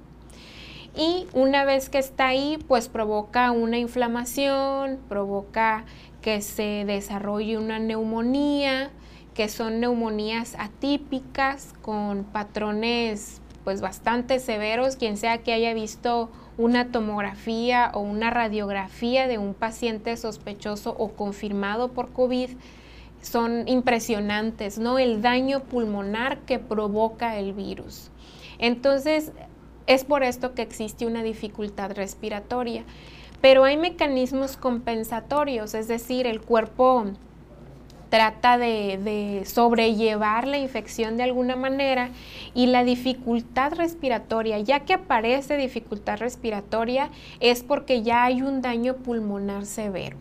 Y 0.96 1.26
una 1.34 1.66
vez 1.66 1.90
que 1.90 1.98
está 1.98 2.28
ahí, 2.28 2.60
pues 2.68 2.90
provoca 2.90 3.50
una 3.50 3.80
inflamación, 3.80 5.00
provoca 5.10 5.86
que 6.24 6.42
se 6.42 6.86
desarrolle 6.86 7.60
una 7.60 7.78
neumonía, 7.78 8.90
que 9.36 9.50
son 9.50 9.80
neumonías 9.80 10.56
atípicas 10.58 11.74
con 11.84 12.24
patrones 12.24 13.42
pues 13.64 13.82
bastante 13.82 14.40
severos, 14.40 14.96
quien 14.96 15.18
sea 15.18 15.40
que 15.40 15.54
haya 15.54 15.74
visto 15.74 16.30
una 16.58 16.92
tomografía 16.92 17.92
o 17.94 18.00
una 18.00 18.30
radiografía 18.30 19.28
de 19.28 19.38
un 19.38 19.54
paciente 19.54 20.18
sospechoso 20.18 20.96
o 20.98 21.10
confirmado 21.10 21.90
por 21.92 22.12
COVID, 22.12 22.50
son 23.22 23.68
impresionantes, 23.68 24.80
¿no? 24.80 25.00
El 25.00 25.22
daño 25.22 25.62
pulmonar 25.62 26.40
que 26.40 26.60
provoca 26.60 27.38
el 27.38 27.54
virus. 27.54 28.12
Entonces, 28.60 29.32
es 29.88 30.04
por 30.04 30.24
esto 30.24 30.54
que 30.54 30.62
existe 30.62 31.06
una 31.06 31.24
dificultad 31.24 31.92
respiratoria. 31.92 32.84
Pero 33.44 33.66
hay 33.66 33.76
mecanismos 33.76 34.56
compensatorios, 34.56 35.74
es 35.74 35.90
decir, 35.90 36.28
el 36.28 36.40
cuerpo 36.40 37.08
trata 38.08 38.58
de, 38.58 39.44
sobrellevar 39.46 40.48
la 40.48 40.60
infección 40.60 41.18
de 41.18 41.24
alguna 41.24 41.58
manera 41.58 42.12
y 42.54 42.68
la 42.68 42.86
dificultad 42.86 43.74
respiratoria, 43.74 44.60
ya 44.60 44.86
que 44.86 44.94
aparece 44.94 45.58
dificultad 45.58 46.20
respiratoria, 46.20 47.10
es 47.42 47.64
porque 47.64 48.02
ya 48.02 48.24
hay 48.24 48.42
un 48.42 48.62
daño 48.62 48.96
pulmonar 48.96 49.66
severo. 49.66 50.16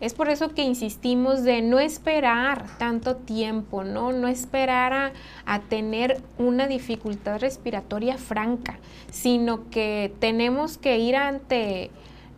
Es 0.00 0.14
por 0.14 0.28
eso 0.28 0.54
que 0.54 0.62
insistimos 0.62 1.42
de 1.42 1.60
no 1.60 1.80
esperar 1.80 2.66
tanto 2.78 3.16
tiempo, 3.16 3.82
no, 3.82 4.12
no 4.12 4.28
esperar 4.28 5.12
a, 5.44 5.60
tener 5.62 6.20
una 6.38 6.68
dificultad 6.68 7.40
respiratoria 7.40 8.16
franca, 8.16 8.78
sino 9.10 9.68
que 9.70 10.12
tenemos 10.20 10.78
que 10.78 10.98
ir 11.00 11.16
ante 11.16 11.90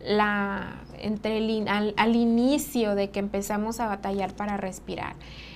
la, 0.03 0.81
entre 0.99 1.37
al, 1.69 2.15
inicio 2.15 2.95
de 2.95 3.09
que 3.09 3.19
empezamos 3.19 3.79
a 3.79 3.87
batallar 3.87 4.33
para 4.33 4.57
respirar. 4.57 5.15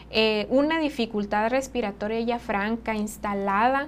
Eh, 0.10 0.48
una 0.50 0.80
dificultad 0.80 1.50
respiratoria 1.50 2.20
ya 2.22 2.40
franca, 2.40 2.96
instalada, 2.96 3.88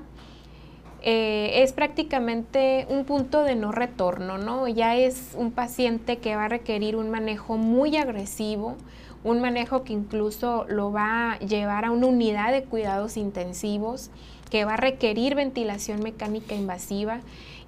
eh, 1.06 1.64
es 1.64 1.74
prácticamente 1.74 2.88
un 2.90 3.04
punto 3.04 3.44
de 3.44 3.56
no 3.56 3.74
retorno, 3.74 4.38
¿no? 4.38 4.70
Ya 4.70 4.96
es 4.96 5.34
un 5.38 5.52
paciente 5.52 6.18
que 6.18 6.38
va 6.38 6.46
a 6.46 6.50
requerir 6.50 6.96
un 6.96 7.12
manejo 7.12 7.58
muy 7.58 7.98
agresivo, 7.98 8.78
un 9.26 9.42
manejo 9.42 9.84
que 9.84 9.92
incluso 9.92 10.66
lo 10.70 10.94
va 10.94 11.34
a 11.34 11.40
llevar 11.40 11.84
a 11.84 11.92
una 11.92 12.08
unidad 12.08 12.54
de 12.54 12.64
cuidados 12.64 13.18
intensivos, 13.18 14.12
que 14.50 14.64
va 14.64 14.76
a 14.76 14.78
requerir 14.78 15.36
ventilación 15.36 16.02
mecánica 16.02 16.56
invasiva 16.56 17.20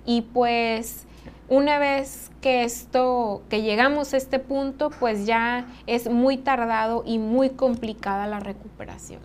y 0.06 0.22
pues 0.22 1.06
una 1.48 1.80
vez 1.80 2.32
que 2.42 2.64
esto, 2.64 3.44
que 3.50 3.62
llegamos 3.62 4.14
a 4.14 4.18
este 4.18 4.40
punto, 4.40 4.90
pues 5.00 5.26
ya 5.26 5.68
es 5.88 6.10
muy 6.10 6.38
tardado 6.38 7.04
y 7.06 7.20
muy 7.20 7.52
complicada 7.52 8.28
la 8.28 8.40
recuperación. 8.40 9.22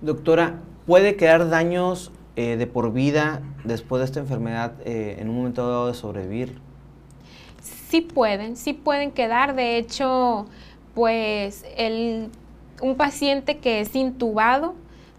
Doctora, 0.00 0.60
¿puede 0.86 1.16
quedar 1.16 1.48
daños 1.50 2.12
eh, 2.36 2.56
de 2.56 2.66
por 2.66 2.92
vida 2.92 3.42
después 3.64 4.00
de 4.00 4.04
esta 4.06 4.20
enfermedad 4.20 4.74
eh, 4.84 5.16
en 5.18 5.28
un 5.28 5.36
momento 5.36 5.68
dado 5.68 5.88
de 5.88 5.94
sobrevivir? 5.94 6.60
Sí 7.60 8.00
pueden, 8.00 8.56
sí 8.56 8.74
pueden 8.74 9.10
quedar. 9.10 9.54
De 9.54 9.76
hecho, 9.76 10.46
pues 10.94 11.64
el, 11.76 12.30
un 12.80 12.96
paciente 12.96 13.58
que 13.58 13.80
es 13.80 13.94
intubado 13.94 14.74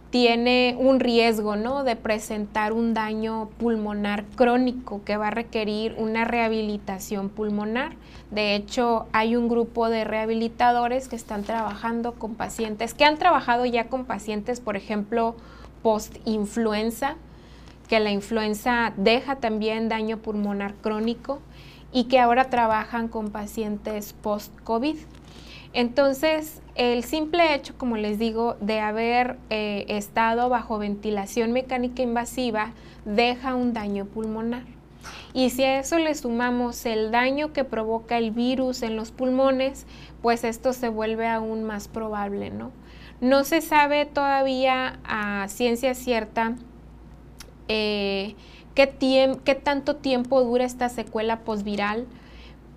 tiene 0.10 0.76
un 0.80 1.00
riesgo 1.00 1.56
¿no? 1.56 1.84
de 1.84 1.96
presentar 1.96 2.74
un 2.74 2.94
daño 2.94 3.50
pulmonar 3.60 4.26
crónico 4.36 5.04
que 5.04 5.18
va 5.18 5.28
a 5.28 5.32
requerir 5.32 5.96
una 5.98 6.26
rehabilitación 6.26 7.30
pulmonar. 7.30 7.96
De 8.32 8.56
hecho, 8.56 9.08
hay 9.12 9.36
un 9.36 9.48
grupo 9.48 9.90
de 9.90 10.04
rehabilitadores 10.04 11.08
que 11.08 11.16
están 11.16 11.44
trabajando 11.44 12.14
con 12.14 12.36
pacientes, 12.36 12.94
que 12.94 13.06
han 13.06 13.18
trabajado 13.18 13.66
ya 13.66 13.88
con 13.88 14.06
pacientes, 14.06 14.62
por 14.62 14.76
ejemplo, 14.76 15.36
post-influenza, 15.84 17.16
que 17.88 18.00
la 18.00 18.12
influenza 18.12 18.94
deja 18.98 19.36
también 19.36 19.90
daño 19.90 20.18
pulmonar 20.18 20.74
crónico 20.76 21.40
y 21.92 22.06
que 22.06 22.20
ahora 22.20 22.50
trabajan 22.50 23.08
con 23.08 23.30
pacientes 23.30 24.14
post-COVID. 24.14 24.98
Entonces, 25.74 26.62
el 26.76 27.04
simple 27.04 27.54
hecho, 27.54 27.78
como 27.78 27.98
les 27.98 28.18
digo, 28.18 28.56
de 28.60 28.80
haber 28.80 29.38
eh, 29.50 29.86
estado 29.88 30.50
bajo 30.50 30.80
ventilación 30.80 31.52
mecánica 31.52 32.02
invasiva 32.02 32.72
deja 33.06 33.56
un 33.56 33.74
daño 33.74 34.06
pulmonar. 34.06 34.64
Y 35.34 35.52
si 35.52 35.64
a 35.64 35.80
eso 35.80 35.98
le 36.00 36.14
sumamos 36.16 36.86
el 36.86 37.12
daño 37.12 37.54
que 37.54 37.64
provoca 37.64 38.18
el 38.18 38.32
virus 38.32 38.82
en 38.82 38.96
los 38.96 39.12
pulmones, 39.12 39.86
pues 40.22 40.44
esto 40.44 40.74
se 40.74 40.90
vuelve 40.90 41.28
aún 41.28 41.64
más 41.64 41.88
probable, 41.88 42.50
¿no? 42.50 42.72
No 43.22 43.44
se 43.44 43.62
sabe 43.62 44.06
todavía 44.06 45.00
a 45.04 45.48
ciencia 45.48 45.94
cierta 45.94 46.56
eh, 47.68 48.36
qué, 48.74 49.62
tanto 49.62 49.98
tiempo 49.98 50.42
dura 50.44 50.66
esta 50.66 50.90
secuela 50.90 51.42
posviral, 51.42 52.08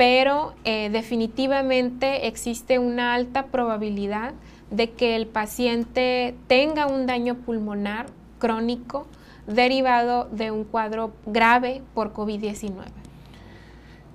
pero 0.02 0.54
eh, 0.64 0.90
definitivamente 0.90 2.26
existe 2.26 2.80
una 2.80 3.14
alta 3.14 3.46
probabilidad 3.46 4.34
de 4.72 4.90
que 4.90 5.14
el 5.14 5.28
paciente 5.28 6.34
tenga 6.48 6.88
un 6.88 7.06
daño 7.06 7.36
pulmonar 7.36 8.06
crónico 8.40 9.06
derivado 9.46 10.24
de 10.32 10.50
un 10.50 10.64
cuadro 10.64 11.12
grave 11.24 11.82
por 11.94 12.12
COVID-19. 12.12 12.72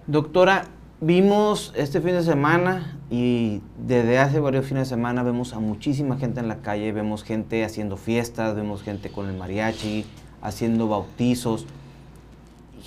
Doctora, 0.07 0.65
Vimos 0.99 1.73
este 1.75 2.01
fin 2.01 2.13
de 2.13 2.23
semana 2.23 2.97
y 3.11 3.61
desde 3.77 4.17
hace 4.17 4.39
varios 4.39 4.65
fines 4.65 4.89
de 4.89 4.95
semana 4.95 5.21
vemos 5.21 5.53
a 5.53 5.59
muchísima 5.59 6.17
gente 6.17 6.39
en 6.39 6.47
la 6.47 6.57
calle, 6.57 6.91
vemos 6.91 7.21
gente 7.23 7.63
haciendo 7.63 7.97
fiestas, 7.97 8.55
vemos 8.55 8.81
gente 8.81 9.11
con 9.11 9.29
el 9.29 9.37
mariachi, 9.37 10.05
haciendo 10.41 10.87
bautizos, 10.87 11.67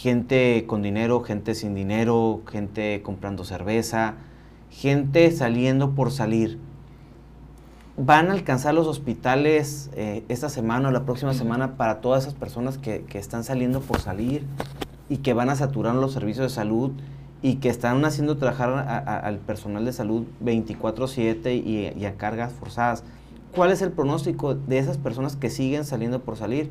gente 0.00 0.64
con 0.66 0.80
dinero, 0.80 1.20
gente 1.20 1.54
sin 1.54 1.74
dinero, 1.74 2.40
gente 2.50 3.02
comprando 3.02 3.44
cerveza, 3.44 4.14
gente 4.70 5.30
saliendo 5.30 5.94
por 5.94 6.10
salir. 6.10 6.58
¿Van 7.98 8.30
a 8.30 8.32
alcanzar 8.32 8.72
los 8.72 8.86
hospitales 8.86 9.90
eh, 9.94 10.24
esta 10.30 10.48
semana 10.48 10.88
o 10.88 10.90
la 10.90 11.04
próxima 11.04 11.34
semana 11.34 11.76
para 11.76 12.00
todas 12.00 12.22
esas 12.22 12.32
personas 12.32 12.78
que, 12.78 13.02
que 13.02 13.18
están 13.18 13.44
saliendo 13.44 13.82
por 13.82 14.00
salir 14.00 14.46
y 15.10 15.18
que 15.18 15.34
van 15.34 15.50
a 15.50 15.54
saturar 15.54 15.94
los 15.94 16.14
servicios 16.14 16.50
de 16.50 16.54
salud? 16.54 16.92
y 17.42 17.54
que 17.54 17.70
están 17.70 18.04
haciendo 18.04 18.36
trabajar 18.36 18.68
al 19.24 19.38
personal 19.38 19.86
de 19.86 19.94
salud 19.94 20.24
24/7 20.44 21.54
y, 21.54 22.04
a 22.04 22.14
cargas 22.18 22.52
forzadas. 22.52 23.02
¿Cuál 23.54 23.70
es 23.70 23.80
el 23.80 23.92
pronóstico 23.92 24.54
de 24.54 24.76
esas 24.76 24.98
personas 24.98 25.36
que 25.36 25.48
siguen 25.48 25.86
saliendo 25.86 26.20
por 26.20 26.36
salir? 26.36 26.70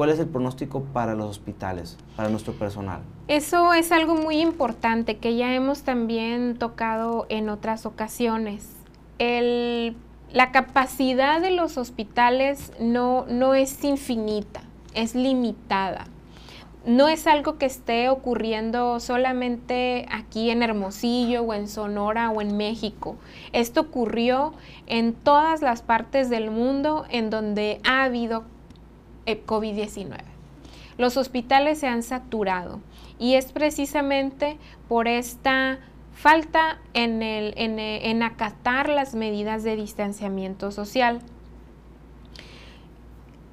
¿Cuál 0.00 0.08
es 0.08 0.18
el 0.18 0.28
pronóstico 0.28 0.82
para 0.94 1.14
los 1.14 1.28
hospitales, 1.28 1.98
para 2.16 2.30
nuestro 2.30 2.54
personal? 2.54 3.02
Eso 3.28 3.74
es 3.74 3.92
algo 3.92 4.14
muy 4.14 4.40
importante 4.40 5.18
que 5.18 5.36
ya 5.36 5.54
hemos 5.54 5.82
también 5.82 6.56
tocado 6.56 7.26
en 7.28 7.50
otras 7.50 7.84
ocasiones. 7.84 8.66
la 9.18 10.52
capacidad 10.52 11.42
de 11.42 11.50
los 11.50 11.76
hospitales 11.76 12.72
no, 12.80 13.26
no 13.28 13.52
es 13.52 13.84
infinita, 13.84 14.62
es 14.94 15.14
limitada 15.14 16.06
no 16.86 17.08
es 17.08 17.26
algo 17.26 17.58
que 17.58 17.66
esté 17.66 18.08
ocurriendo 18.08 19.00
solamente 19.00 20.06
aquí 20.10 20.48
en 20.48 20.62
Hermosillo 20.62 21.42
o 21.42 21.52
en 21.52 21.68
Sonora 21.68 22.30
o 22.30 22.40
en 22.40 22.56
México. 22.56 23.16
Esto 23.52 23.82
ocurrió 23.82 24.54
en 24.86 25.12
todas 25.12 25.60
las 25.60 25.82
partes 25.82 26.30
del 26.30 26.50
mundo 26.50 27.04
en 27.10 27.28
donde 27.28 27.82
ha 27.86 28.04
habido 28.04 28.44
COVID-19. 29.26 30.18
Los 30.98 31.16
hospitales 31.16 31.78
se 31.78 31.86
han 31.86 32.02
saturado 32.02 32.80
y 33.18 33.34
es 33.34 33.52
precisamente 33.52 34.58
por 34.88 35.08
esta 35.08 35.78
falta 36.12 36.78
en, 36.94 37.22
el, 37.22 37.54
en, 37.56 37.78
en 37.78 38.22
acatar 38.22 38.88
las 38.88 39.14
medidas 39.14 39.62
de 39.62 39.76
distanciamiento 39.76 40.70
social 40.70 41.22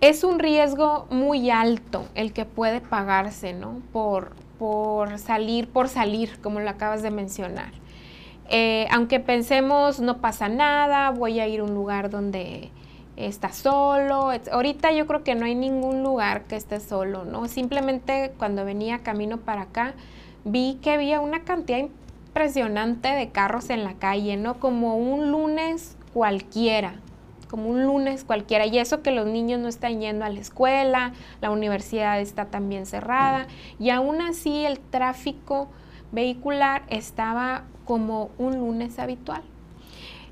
es 0.02 0.24
un 0.24 0.40
riesgo 0.40 1.08
muy 1.10 1.50
alto 1.50 2.06
el 2.14 2.34
que 2.34 2.46
puede 2.46 2.82
pagarse, 2.82 3.54
¿no? 3.54 3.82
Por, 3.92 4.34
por 4.60 5.18
salir, 5.18 5.68
por 5.70 5.90
salir, 5.90 6.40
como 6.42 6.60
lo 6.60 6.70
acabas 6.70 7.02
de 7.02 7.12
mencionar. 7.12 7.72
Eh, 8.50 8.88
aunque 8.92 9.20
pensemos, 9.20 10.00
no 10.00 10.22
pasa 10.22 10.50
nada, 10.50 11.10
voy 11.10 11.40
a 11.40 11.48
ir 11.48 11.62
a 11.62 11.64
un 11.64 11.74
lugar 11.74 12.10
donde 12.10 12.70
está 13.18 13.52
solo. 13.52 14.32
Ahorita 14.52 14.92
yo 14.92 15.08
creo 15.08 15.24
que 15.24 15.36
no 15.36 15.46
hay 15.46 15.56
ningún 15.56 16.04
lugar 16.04 16.44
que 16.46 16.56
esté 16.56 16.80
solo, 16.80 17.26
¿no? 17.26 17.48
Simplemente 17.48 18.34
cuando 18.38 18.64
venía 18.64 19.00
camino 19.00 19.38
para 19.38 19.64
acá, 19.64 19.94
vi 20.46 20.80
que 20.82 20.92
había 20.92 21.20
una 21.20 21.44
cantidad 21.44 21.80
impresionante 21.80 23.10
de 23.10 23.30
carros 23.30 23.70
en 23.70 23.84
la 23.84 23.96
calle, 23.96 24.38
¿no? 24.38 24.60
Como 24.60 24.96
un 24.96 25.32
lunes 25.32 25.98
cualquiera 26.14 26.96
como 27.50 27.70
un 27.70 27.86
lunes 27.86 28.24
cualquiera. 28.24 28.66
Y 28.66 28.78
eso 28.78 29.02
que 29.02 29.12
los 29.12 29.26
niños 29.26 29.60
no 29.60 29.68
están 29.68 30.00
yendo 30.02 30.26
a 30.26 30.30
la 30.30 30.40
escuela, 30.40 31.14
la 31.42 31.50
universidad 31.50 32.20
está 32.20 32.46
también 32.46 32.86
cerrada. 32.86 33.48
Y 33.80 33.90
aún 33.90 34.22
así 34.22 34.66
el 34.66 34.80
tráfico 34.80 35.70
vehicular 36.12 36.84
estaba 36.90 37.64
como 37.86 38.30
un 38.38 38.58
lunes 38.58 39.00
habitual. 39.00 39.42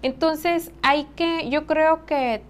Entonces 0.01 0.71
hay 0.83 1.05
que, 1.15 1.49
yo 1.49 1.65
creo 1.65 2.05
que 2.05 2.43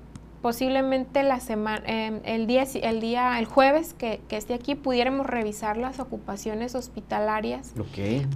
posiblemente 0.46 1.24
la 1.24 1.40
semana, 1.40 1.82
em, 1.88 2.20
el, 2.24 2.46
día, 2.46 2.66
el 2.84 3.02
día, 3.02 3.40
el 3.40 3.46
jueves 3.46 3.96
que, 3.96 4.22
esté 4.30 4.54
aquí, 4.54 4.76
pudiéramos 4.76 5.26
revisar 5.26 5.76
las 5.76 6.00
ocupaciones 6.00 6.76
hospitalarias 6.76 7.74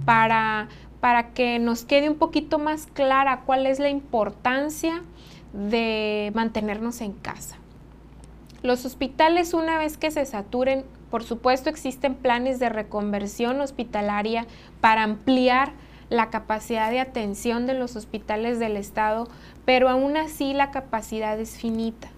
para, 0.04 0.66
para 0.98 1.28
que 1.28 1.60
nos 1.60 1.84
quede 1.84 2.10
un 2.10 2.16
poquito 2.16 2.58
más 2.58 2.88
clara 2.88 3.42
cuál 3.46 3.64
es 3.64 3.78
la 3.78 3.90
importancia 3.90 5.04
de 5.52 6.32
mantenernos 6.34 7.00
en 7.00 7.12
casa. 7.12 7.58
Los 8.64 8.84
hospitales 8.84 9.54
una 9.54 9.78
vez 9.78 9.96
que 9.96 10.10
se 10.10 10.26
saturen, 10.26 10.84
por 11.12 11.22
supuesto 11.22 11.70
existen 11.70 12.16
planes 12.16 12.58
de 12.58 12.70
reconversión 12.70 13.60
hospitalaria 13.60 14.48
para 14.80 15.04
ampliar 15.04 15.74
la 16.10 16.28
capacidad 16.28 16.90
de 16.90 16.98
atención 16.98 17.66
de 17.66 17.74
los 17.74 17.94
hospitales 17.94 18.58
del 18.58 18.76
Estado, 18.76 19.28
pero 19.70 19.88
aún 19.88 20.16
así 20.16 20.52
la 20.52 20.72
capacidad 20.72 21.38
es 21.38 21.56
finita. 21.56 22.08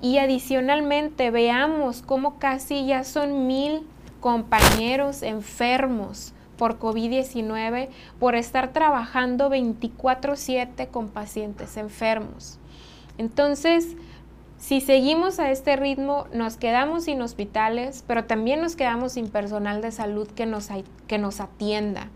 Y 0.00 0.16
adicionalmente 0.16 1.30
veamos 1.30 2.00
cómo 2.00 2.38
casi 2.38 2.86
ya 2.86 3.04
son 3.04 3.46
mil 3.46 3.86
compañeros 4.20 5.22
enfermos 5.22 6.32
por 6.56 6.78
COVID-19 6.78 7.90
por 8.18 8.36
estar 8.36 8.72
trabajando 8.72 9.50
24/7 9.50 10.88
con 10.88 11.08
pacientes 11.08 11.76
enfermos. 11.76 12.58
Entonces, 13.18 13.94
si 14.56 14.80
seguimos 14.80 15.40
a 15.40 15.50
este 15.50 15.76
ritmo, 15.76 16.26
nos 16.32 16.56
quedamos 16.56 17.04
sin 17.04 17.20
hospitales, 17.20 18.02
pero 18.06 18.24
también 18.24 18.62
nos 18.62 18.76
quedamos 18.76 19.12
sin 19.12 19.28
personal 19.28 19.82
de 19.82 19.92
salud 19.92 20.26
que 20.26 20.46
nos, 20.46 20.70
que 21.06 21.18
nos 21.18 21.40
atienda. 21.40 22.08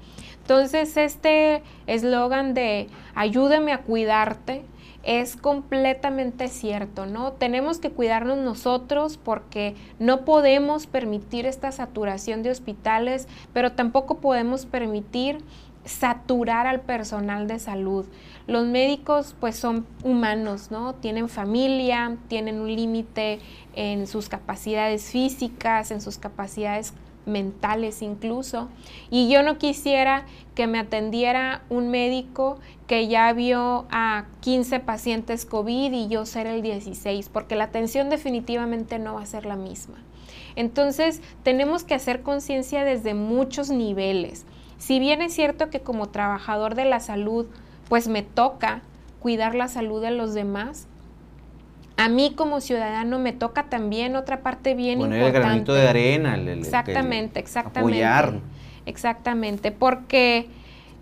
Entonces, 0.42 0.96
este 0.96 1.62
eslogan 1.86 2.52
de 2.52 2.88
ayúdame 3.14 3.72
a 3.72 3.82
cuidarte, 3.82 4.64
es 5.02 5.36
completamente 5.36 6.48
cierto, 6.48 7.06
¿no? 7.06 7.32
Tenemos 7.32 7.78
que 7.78 7.90
cuidarnos 7.90 8.38
nosotros 8.38 9.16
porque 9.16 9.74
no 9.98 10.24
podemos 10.24 10.86
permitir 10.86 11.46
esta 11.46 11.72
saturación 11.72 12.42
de 12.42 12.50
hospitales, 12.50 13.26
pero 13.52 13.72
tampoco 13.72 14.18
podemos 14.18 14.64
permitir 14.64 15.38
saturar 15.84 16.68
al 16.68 16.80
personal 16.82 17.48
de 17.48 17.58
salud. 17.58 18.06
Los 18.46 18.66
médicos 18.66 19.34
pues 19.40 19.56
son 19.56 19.86
humanos, 20.04 20.70
¿no? 20.70 20.94
Tienen 20.94 21.28
familia, 21.28 22.16
tienen 22.28 22.60
un 22.60 22.72
límite 22.72 23.40
en 23.74 24.06
sus 24.06 24.28
capacidades 24.28 25.10
físicas, 25.10 25.90
en 25.90 26.00
sus 26.00 26.18
capacidades 26.18 26.94
mentales 27.26 28.02
incluso. 28.02 28.68
Y 29.10 29.30
yo 29.30 29.42
no 29.42 29.58
quisiera 29.58 30.24
que 30.54 30.66
me 30.66 30.78
atendiera 30.78 31.62
un 31.70 31.90
médico 31.90 32.58
que 32.86 33.08
ya 33.08 33.32
vio 33.32 33.86
a 33.90 34.26
15 34.40 34.80
pacientes 34.80 35.46
COVID 35.46 35.92
y 35.92 36.08
yo 36.08 36.26
ser 36.26 36.46
el 36.46 36.62
16, 36.62 37.28
porque 37.28 37.56
la 37.56 37.64
atención 37.64 38.10
definitivamente 38.10 38.98
no 38.98 39.14
va 39.14 39.22
a 39.22 39.26
ser 39.26 39.46
la 39.46 39.56
misma. 39.56 39.96
Entonces, 40.56 41.22
tenemos 41.42 41.84
que 41.84 41.94
hacer 41.94 42.22
conciencia 42.22 42.84
desde 42.84 43.14
muchos 43.14 43.70
niveles. 43.70 44.44
Si 44.78 44.98
bien 44.98 45.22
es 45.22 45.32
cierto 45.32 45.70
que 45.70 45.80
como 45.80 46.08
trabajador 46.08 46.74
de 46.74 46.84
la 46.84 47.00
salud, 47.00 47.46
pues 47.88 48.08
me 48.08 48.22
toca 48.22 48.82
cuidar 49.20 49.54
la 49.54 49.68
salud 49.68 50.02
de 50.02 50.10
los 50.10 50.34
demás, 50.34 50.88
a 51.96 52.08
mí 52.08 52.32
como 52.34 52.60
ciudadano 52.60 53.18
me 53.18 53.32
toca 53.32 53.64
también 53.64 54.16
otra 54.16 54.40
parte 54.40 54.74
bien 54.74 54.98
Poner 54.98 55.18
importante. 55.18 55.38
el 55.38 55.42
granito 55.44 55.74
de 55.74 55.88
arena. 55.88 56.34
El, 56.34 56.48
exactamente, 56.48 57.38
exactamente. 57.38 58.04
Apoyar. 58.04 58.40
Exactamente, 58.86 59.70
porque 59.70 60.48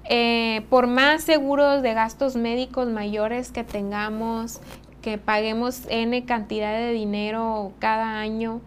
eh, 0.04 0.62
por 0.68 0.86
más 0.86 1.22
seguros 1.22 1.82
de 1.82 1.94
gastos 1.94 2.36
médicos 2.36 2.88
mayores 2.88 3.52
que 3.52 3.64
tengamos, 3.64 4.60
que 5.02 5.18
paguemos 5.18 5.82
N 5.88 6.24
cantidad 6.24 6.76
de 6.76 6.92
dinero 6.92 7.72
cada 7.78 8.18
año, 8.18 8.60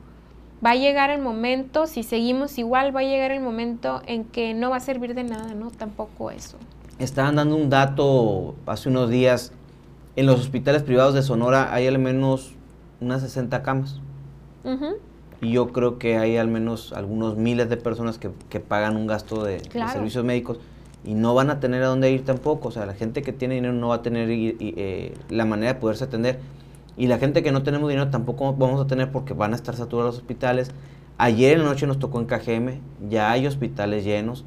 va 0.66 0.72
a 0.72 0.76
llegar 0.76 1.10
el 1.10 1.22
momento, 1.22 1.86
si 1.86 2.04
seguimos 2.04 2.58
igual, 2.58 2.96
va 2.96 3.02
a 3.02 3.04
llegar 3.04 3.32
el 3.32 3.42
momento 3.42 4.02
en 4.08 4.24
que 4.24 4.54
no 4.54 4.70
va 4.70 4.78
a 4.78 4.80
servir 4.80 5.14
de 5.14 5.24
nada, 5.24 5.54
¿no? 5.54 5.70
Tampoco 5.70 6.32
eso. 6.32 6.58
Estaban 7.00 7.36
dando 7.36 7.56
un 7.56 7.70
dato 7.70 8.56
hace 8.66 8.90
unos 8.90 9.10
días 9.10 9.52
en 10.16 10.26
los 10.26 10.40
hospitales 10.40 10.84
privados 10.84 11.14
de 11.14 11.24
Sonora 11.24 11.74
hay 11.74 11.88
al 11.88 12.00
menos 12.00 12.54
unas 13.02 13.22
60 13.22 13.64
camas. 13.64 14.00
Y 15.42 15.52
yo 15.52 15.74
creo 15.74 16.00
que 16.00 16.18
hay 16.18 16.38
al 16.38 16.48
menos 16.48 16.94
algunos 16.94 17.36
miles 17.36 17.70
de 17.70 17.76
personas 17.76 18.18
que, 18.18 18.60
pagan 18.60 18.96
un 18.96 19.08
gasto 19.08 19.44
de, 19.44 19.60
servicios 19.92 20.24
médicos 20.24 20.60
y 21.04 21.16
no 21.16 21.36
van 21.36 21.50
a 21.50 21.60
tener 21.60 21.84
a 21.84 21.88
dónde 21.88 22.12
ir 22.12 22.24
tampoco. 22.24 22.70
O 22.70 22.72
sea, 22.72 22.86
la 22.86 22.94
gente 22.94 23.22
que 23.22 23.34
tiene 23.34 23.56
dinero 23.56 23.74
no 23.74 23.90
va 23.90 23.96
a 23.96 24.02
tener 24.02 24.30
eh, 24.32 25.14
la 25.30 25.46
manera 25.46 25.74
de 25.74 25.80
poderse 25.80 26.06
atender. 26.06 26.40
Y 26.96 27.08
la 27.08 27.18
gente 27.18 27.44
que 27.44 27.52
no 27.52 27.64
tenemos 27.64 27.90
dinero 27.90 28.10
tampoco 28.10 28.54
vamos 28.54 28.80
a 28.80 28.88
tener 28.88 29.12
porque 29.12 29.34
van 29.34 29.52
a 29.52 29.56
estar 29.56 29.76
saturados 29.76 30.14
los 30.14 30.22
hospitales. 30.22 30.72
Ayer 31.18 31.54
en 31.54 31.64
la 31.64 31.70
noche 31.70 31.88
nos 31.88 32.00
tocó 32.00 32.20
en 32.20 32.26
KGM, 32.26 33.10
ya 33.10 33.32
hay 33.32 33.46
hospitales 33.46 34.04
llenos 34.04 34.46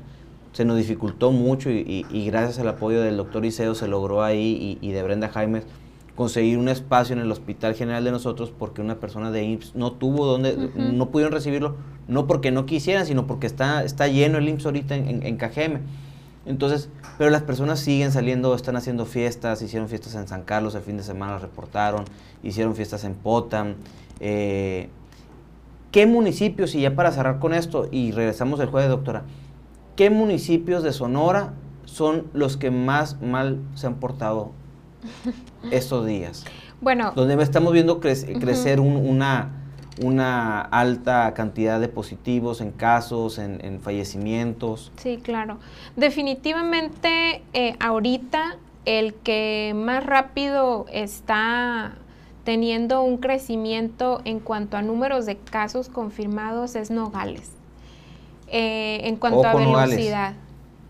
se 0.56 0.64
nos 0.64 0.78
dificultó 0.78 1.32
mucho 1.32 1.68
y, 1.68 2.24
gracias 2.30 2.58
al 2.58 2.68
apoyo 2.68 3.02
del 3.02 3.18
doctor 3.18 3.44
Iseo 3.44 3.74
se 3.74 3.88
logró 3.88 4.22
ahí 4.24 4.78
y, 4.80 4.90
de 4.90 5.02
Brenda 5.02 5.28
Jaime 5.28 5.64
conseguir 6.14 6.56
un 6.56 6.70
espacio 6.70 7.14
en 7.14 7.20
el 7.20 7.30
Hospital 7.30 7.74
General 7.74 8.02
de 8.02 8.10
nosotros 8.10 8.54
porque 8.58 8.80
una 8.80 8.94
persona 8.94 9.30
de 9.30 9.44
IMSS 9.44 9.74
no 9.74 9.92
tuvo 9.92 10.24
donde, 10.24 10.70
no 10.74 11.10
pudieron 11.10 11.34
recibirlo, 11.34 11.76
no 12.08 12.26
porque 12.26 12.52
no 12.52 12.64
quisieran, 12.64 13.04
sino 13.04 13.26
porque 13.26 13.46
está, 13.46 13.84
está 13.84 14.08
lleno 14.08 14.38
el 14.38 14.48
IMSS 14.48 14.64
ahorita 14.64 14.96
en, 14.96 15.26
en, 15.26 15.36
KGM. 15.36 15.80
Entonces, 16.46 16.88
pero 17.18 17.28
las 17.28 17.42
personas 17.42 17.80
siguen 17.80 18.10
saliendo, 18.10 18.54
están 18.54 18.76
haciendo 18.76 19.04
fiestas, 19.04 19.60
hicieron 19.60 19.90
fiestas 19.90 20.14
en 20.14 20.26
San 20.26 20.42
Carlos 20.42 20.74
el 20.74 20.80
fin 20.80 20.96
de 20.96 21.02
semana, 21.02 21.38
reportaron, 21.38 22.06
hicieron 22.42 22.74
fiestas 22.74 23.04
en 23.04 23.12
Potam. 23.12 23.74
Eh, 24.20 24.88
¿Qué 25.92 26.06
municipios, 26.06 26.74
y 26.74 26.80
ya 26.80 26.94
para 26.94 27.12
cerrar 27.12 27.40
con 27.40 27.52
esto, 27.52 27.88
y 27.92 28.12
regresamos 28.12 28.58
el 28.60 28.68
jueves, 28.68 28.88
doctora, 28.88 29.24
¿Qué 29.96 30.10
municipios 30.10 30.82
de 30.82 30.92
Sonora 30.92 31.54
son 31.86 32.26
los 32.34 32.58
que 32.58 32.70
más 32.70 33.20
mal 33.22 33.60
se 33.74 33.86
han 33.86 33.94
portado 33.94 34.52
estos 35.70 36.06
días? 36.06 36.44
Bueno. 36.82 37.12
Donde 37.16 37.42
estamos 37.42 37.72
viendo 37.72 37.98
crecer 37.98 38.78
una, 38.78 39.52
una 40.02 40.60
alta 40.60 41.32
cantidad 41.32 41.80
de 41.80 41.88
positivos 41.88 42.60
en 42.60 42.72
casos, 42.72 43.38
en, 43.38 43.80
fallecimientos. 43.80 44.92
Sí, 44.98 45.18
claro. 45.22 45.56
Definitivamente 45.96 47.42
eh, 47.54 47.74
ahorita 47.80 48.58
el 48.84 49.14
que 49.14 49.72
más 49.74 50.04
rápido 50.04 50.84
está 50.92 51.94
teniendo 52.44 53.00
un 53.00 53.16
crecimiento 53.16 54.20
en 54.26 54.40
cuanto 54.40 54.76
a 54.76 54.82
números 54.82 55.24
de 55.24 55.38
casos 55.38 55.88
confirmados 55.88 56.76
es 56.76 56.90
Nogales. 56.90 57.55
Eh, 58.48 59.00
en 59.04 59.16
cuanto 59.16 59.44
a 59.44 59.54
velocidad, 59.54 60.34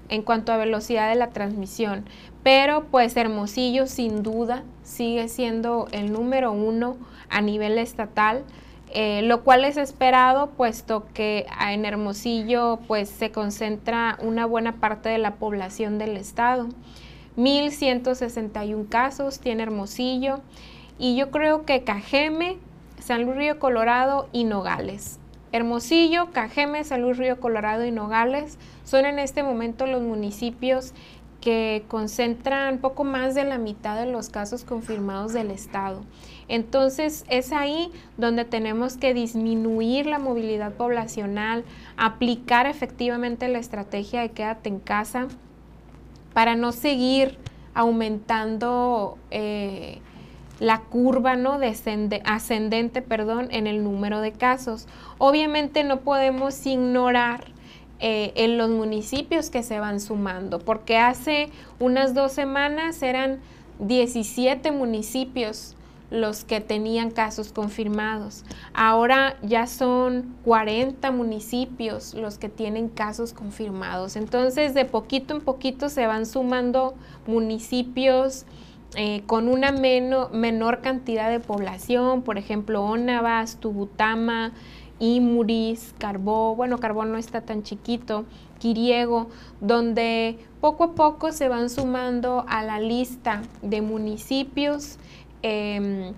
en 0.09 0.23
cuanto 0.23 0.53
a 0.53 0.57
velocidad 0.57 1.09
de 1.09 1.17
la 1.17 1.31
transmisión. 1.31 2.05
Pero 2.43 2.85
pues 2.91 3.17
Hermosillo 3.17 3.87
sin 3.87 4.23
duda 4.23 4.63
sigue 4.83 5.29
siendo 5.29 5.89
el 5.93 6.13
número 6.13 6.53
uno 6.53 6.97
a 7.29 7.41
nivel 7.41 7.79
estatal. 7.79 8.45
Eh, 8.93 9.23
lo 9.23 9.43
cual 9.43 9.65
es 9.65 9.77
esperado 9.77 10.51
puesto 10.51 11.07
que 11.13 11.45
en 11.69 11.85
Hermosillo 11.85 12.79
pues 12.87 13.09
se 13.09 13.33
concentra 13.33 14.17
una 14.23 14.47
buena 14.47 14.77
parte 14.77 15.09
de 15.09 15.19
la 15.19 15.35
población 15.35 15.99
del 15.99 16.17
estado. 16.17 16.69
1.161 17.37 18.89
casos 18.89 19.41
tiene 19.41 19.65
Hermosillo 19.65 20.41
y 20.99 21.17
yo 21.17 21.31
creo 21.31 21.65
que 21.67 21.85
Cajeme, 21.85 22.59
San 22.99 23.25
Luis 23.25 23.37
Río 23.37 23.59
Colorado 23.59 24.29
y 24.33 24.45
Nogales. 24.45 25.19
Hermosillo, 25.53 26.31
Cajeme, 26.33 26.85
San 26.85 27.03
Luis 27.03 27.17
Río 27.17 27.41
Colorado 27.41 27.85
y 27.85 27.91
Nogales 27.91 28.59
son 28.85 29.07
en 29.07 29.19
este 29.19 29.43
momento 29.43 29.87
los 29.87 30.03
municipios 30.03 30.93
que 31.41 31.85
concentran 31.87 32.79
poco 32.79 33.05
más 33.05 33.37
de 33.37 33.45
la 33.45 33.57
mitad 33.57 33.97
de 33.97 34.11
los 34.11 34.31
casos 34.31 34.65
confirmados 34.65 35.33
del 35.33 35.53
estado. 35.53 36.03
Entonces 36.49 37.25
es 37.29 37.53
ahí 37.53 37.93
donde 38.17 38.45
tenemos 38.45 38.97
que 38.97 39.15
disminuir 39.15 40.07
la 40.07 40.19
movilidad 40.19 40.73
poblacional, 40.73 41.65
aplicar 41.97 42.67
efectivamente 42.67 43.49
la 43.49 43.59
estrategia 43.59 44.23
de 44.23 44.31
quédate 44.31 44.69
en 44.69 44.81
casa 44.81 45.29
para 46.35 46.57
no 46.57 46.73
seguir 46.73 47.39
aumentando 47.75 49.17
eh, 49.31 50.01
la 50.59 50.81
curva 50.81 51.37
¿no? 51.37 51.59
ascendente 52.25 53.03
perdón, 53.03 53.49
en 53.51 53.67
el 53.67 53.85
número 53.85 54.21
de 54.21 54.33
casos. 54.33 54.87
Obviamente 55.19 55.85
no 55.85 56.01
podemos 56.01 56.67
ignorar 56.67 57.53
eh, 57.99 58.33
en 58.37 58.59
los 58.59 58.71
municipios 58.71 59.49
que 59.51 59.63
se 59.63 59.81
van 59.81 60.01
sumando, 60.01 60.59
porque 60.59 60.99
hace 60.99 61.49
unas 61.79 62.15
dos 62.15 62.33
semanas 62.33 63.03
eran 63.03 63.41
17 63.79 64.71
municipios 64.71 65.77
los 66.11 66.45
que 66.45 66.61
tenían 66.61 67.11
casos 67.11 67.53
confirmados. 67.53 68.45
Ahora 68.75 69.37
ya 69.43 69.67
son 69.67 70.37
40 70.45 71.11
municipios 71.11 72.15
los 72.15 72.39
que 72.39 72.49
tienen 72.49 72.89
casos 72.89 73.33
confirmados. 73.33 74.17
Entonces, 74.17 74.75
de 74.75 74.85
poquito 74.85 75.35
en 75.35 75.41
poquito 75.41 75.89
se 75.89 76.07
van 76.07 76.27
sumando 76.27 76.95
municipios 77.27 78.45
eh, 78.95 79.23
con 79.27 79.49
una 79.49 79.73
menor 79.73 80.81
cantidad 80.81 81.29
de 81.31 81.41
población, 81.41 82.23
por 82.23 82.39
ejemplo, 82.39 82.83
Onavas, 82.85 83.57
Tubutama, 83.57 84.53
Imuris, 84.99 85.95
Carbó, 85.99 86.55
bueno, 86.55 86.79
Carbó 86.79 87.05
no 87.05 87.19
está 87.19 87.41
tan 87.43 87.63
chiquito, 87.63 88.25
Quiriego, 88.59 89.29
donde 89.61 90.39
poco 90.61 90.85
a 90.85 90.95
poco 90.95 91.33
se 91.33 91.49
van 91.49 91.69
sumando 91.69 92.47
a 92.49 92.63
la 92.63 92.81
lista 92.81 93.43
de 93.61 93.83
municipios 93.83 94.99
Em, 95.49 96.13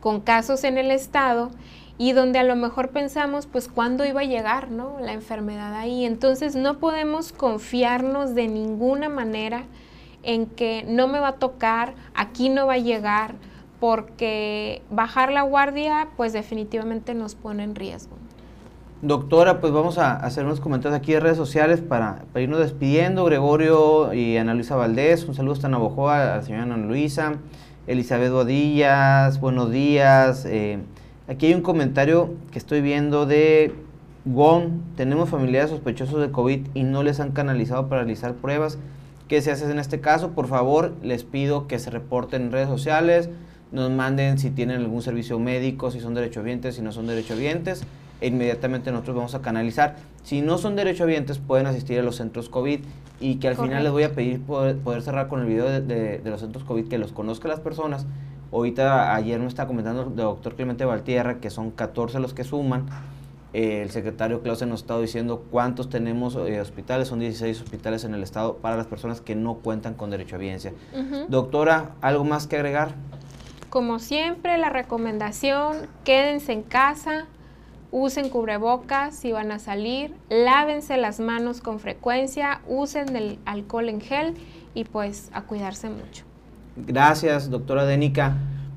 con 0.00 0.20
casos 0.20 0.64
en 0.64 0.78
el 0.78 0.90
estado 0.90 1.50
y 1.98 2.12
donde 2.12 2.38
a 2.38 2.42
lo 2.44 2.56
mejor 2.56 2.90
pensamos, 2.90 3.46
pues, 3.46 3.68
cuándo 3.68 4.04
iba 4.06 4.20
a 4.20 4.24
llegar, 4.24 4.70
¿no? 4.70 4.98
La 5.00 5.12
enfermedad 5.12 5.74
ahí. 5.74 6.06
Entonces, 6.06 6.54
no 6.54 6.78
podemos 6.78 7.32
confiarnos 7.32 8.34
de 8.34 8.48
ninguna 8.48 9.10
manera 9.10 9.64
en 10.26 10.46
que 10.46 10.84
no 10.86 11.08
me 11.08 11.20
va 11.20 11.28
a 11.28 11.32
tocar, 11.36 11.94
aquí 12.14 12.50
no 12.50 12.66
va 12.66 12.74
a 12.74 12.78
llegar, 12.78 13.34
porque 13.80 14.82
bajar 14.90 15.32
la 15.32 15.42
guardia, 15.42 16.08
pues, 16.16 16.32
definitivamente 16.32 17.14
nos 17.14 17.34
pone 17.34 17.64
en 17.64 17.74
riesgo. 17.74 18.16
Doctora, 19.02 19.60
pues 19.60 19.72
vamos 19.72 19.98
a 19.98 20.16
hacer 20.16 20.46
unos 20.46 20.58
comentarios 20.58 20.98
aquí 20.98 21.14
en 21.14 21.20
redes 21.20 21.36
sociales 21.36 21.80
para, 21.80 22.24
irnos 22.34 22.58
despidiendo. 22.58 23.24
Gregorio 23.24 24.12
y 24.14 24.36
Ana 24.36 24.54
Luisa 24.54 24.74
Valdés, 24.74 25.24
un 25.26 25.34
saludo 25.34 25.52
hasta 25.52 25.68
Navojoa, 25.68 26.22
a 26.22 26.36
la 26.36 26.42
señora 26.42 26.64
Ana 26.64 26.78
Luisa. 26.78 27.34
Elizabeth 27.86 28.32
Bodillas, 28.32 29.38
buenos 29.38 29.70
días. 29.70 30.44
Eh, 30.46 30.78
aquí 31.28 31.46
hay 31.46 31.54
un 31.54 31.60
comentario 31.60 32.34
que 32.50 32.58
estoy 32.58 32.80
viendo 32.80 33.26
de 33.26 33.74
GON. 34.24 34.82
Tenemos 34.96 35.28
familiares 35.28 35.70
sospechosos 35.70 36.20
de 36.20 36.32
COVID 36.32 36.66
y 36.74 36.82
no 36.82 37.02
les 37.02 37.20
han 37.20 37.32
canalizado 37.32 37.88
para 37.88 38.00
realizar 38.00 38.34
pruebas. 38.34 38.78
¿Qué 39.28 39.42
se 39.42 39.50
hace 39.50 39.68
en 39.68 39.80
este 39.80 40.00
caso? 40.00 40.30
Por 40.30 40.46
favor, 40.46 40.94
les 41.02 41.24
pido 41.24 41.66
que 41.66 41.80
se 41.80 41.90
reporten 41.90 42.42
en 42.42 42.52
redes 42.52 42.68
sociales, 42.68 43.28
nos 43.72 43.90
manden 43.90 44.38
si 44.38 44.50
tienen 44.50 44.76
algún 44.76 45.02
servicio 45.02 45.40
médico, 45.40 45.90
si 45.90 45.98
son 45.98 46.14
derechohabientes, 46.14 46.76
si 46.76 46.82
no 46.82 46.92
son 46.92 47.08
derechohabientes. 47.08 47.82
E 48.20 48.28
inmediatamente 48.28 48.92
nosotros 48.92 49.16
vamos 49.16 49.34
a 49.34 49.42
canalizar. 49.42 49.96
Si 50.22 50.42
no 50.42 50.58
son 50.58 50.76
derechohabientes, 50.76 51.38
pueden 51.38 51.66
asistir 51.66 51.98
a 51.98 52.02
los 52.02 52.16
centros 52.16 52.48
COVID 52.48 52.80
y 53.18 53.36
que 53.36 53.48
al 53.48 53.56
final 53.56 53.82
les 53.82 53.92
voy 53.92 54.04
a 54.04 54.14
pedir 54.14 54.40
poder, 54.40 55.02
cerrar 55.02 55.26
con 55.26 55.40
el 55.40 55.46
video 55.46 55.68
de, 55.80 56.20
los 56.24 56.40
centros 56.40 56.62
COVID, 56.64 56.88
que 56.88 56.96
los 56.96 57.12
conozca 57.12 57.48
las 57.48 57.60
personas. 57.60 58.06
Ahorita, 58.52 59.14
ayer 59.14 59.40
me 59.40 59.48
está 59.48 59.66
comentando 59.66 60.02
el 60.04 60.14
doctor 60.14 60.54
Clemente 60.54 60.84
Valtierra 60.84 61.40
que 61.40 61.50
son 61.50 61.72
14 61.72 62.20
los 62.20 62.32
que 62.32 62.44
suman. 62.44 62.86
Eh, 63.52 63.82
el 63.82 63.90
secretario 63.90 64.42
Clausen 64.42 64.68
nos 64.68 64.80
ha 64.80 64.82
estado 64.82 65.00
diciendo 65.00 65.44
cuántos 65.50 65.88
tenemos 65.88 66.36
eh, 66.36 66.60
hospitales, 66.60 67.08
son 67.08 67.20
16 67.20 67.62
hospitales 67.62 68.04
en 68.04 68.14
el 68.14 68.22
estado 68.22 68.56
para 68.58 68.76
las 68.76 68.86
personas 68.86 69.20
que 69.20 69.34
no 69.34 69.54
cuentan 69.54 69.94
con 69.94 70.10
derecho 70.10 70.36
a 70.36 70.38
biencia. 70.38 70.72
Doctora, 71.28 71.92
¿algo 72.00 72.24
más 72.24 72.46
que 72.46 72.56
agregar? 72.56 72.94
Como 73.70 73.98
siempre, 73.98 74.58
la 74.58 74.70
recomendación, 74.70 75.88
quédense 76.04 76.52
en 76.52 76.62
casa, 76.62 77.26
usen 77.90 78.28
cubrebocas 78.28 79.16
si 79.16 79.32
van 79.32 79.50
a 79.52 79.58
salir, 79.58 80.14
lávense 80.28 80.96
las 80.96 81.20
manos 81.20 81.60
con 81.60 81.80
frecuencia, 81.80 82.60
usen 82.66 83.16
el 83.16 83.38
alcohol 83.44 83.88
en 83.88 84.00
gel 84.00 84.34
y 84.74 84.84
pues 84.84 85.30
a 85.32 85.42
cuidarse 85.42 85.88
mucho. 85.88 86.24
Gracias, 86.76 87.48
doctora 87.48 87.86
Denica. 87.86 88.36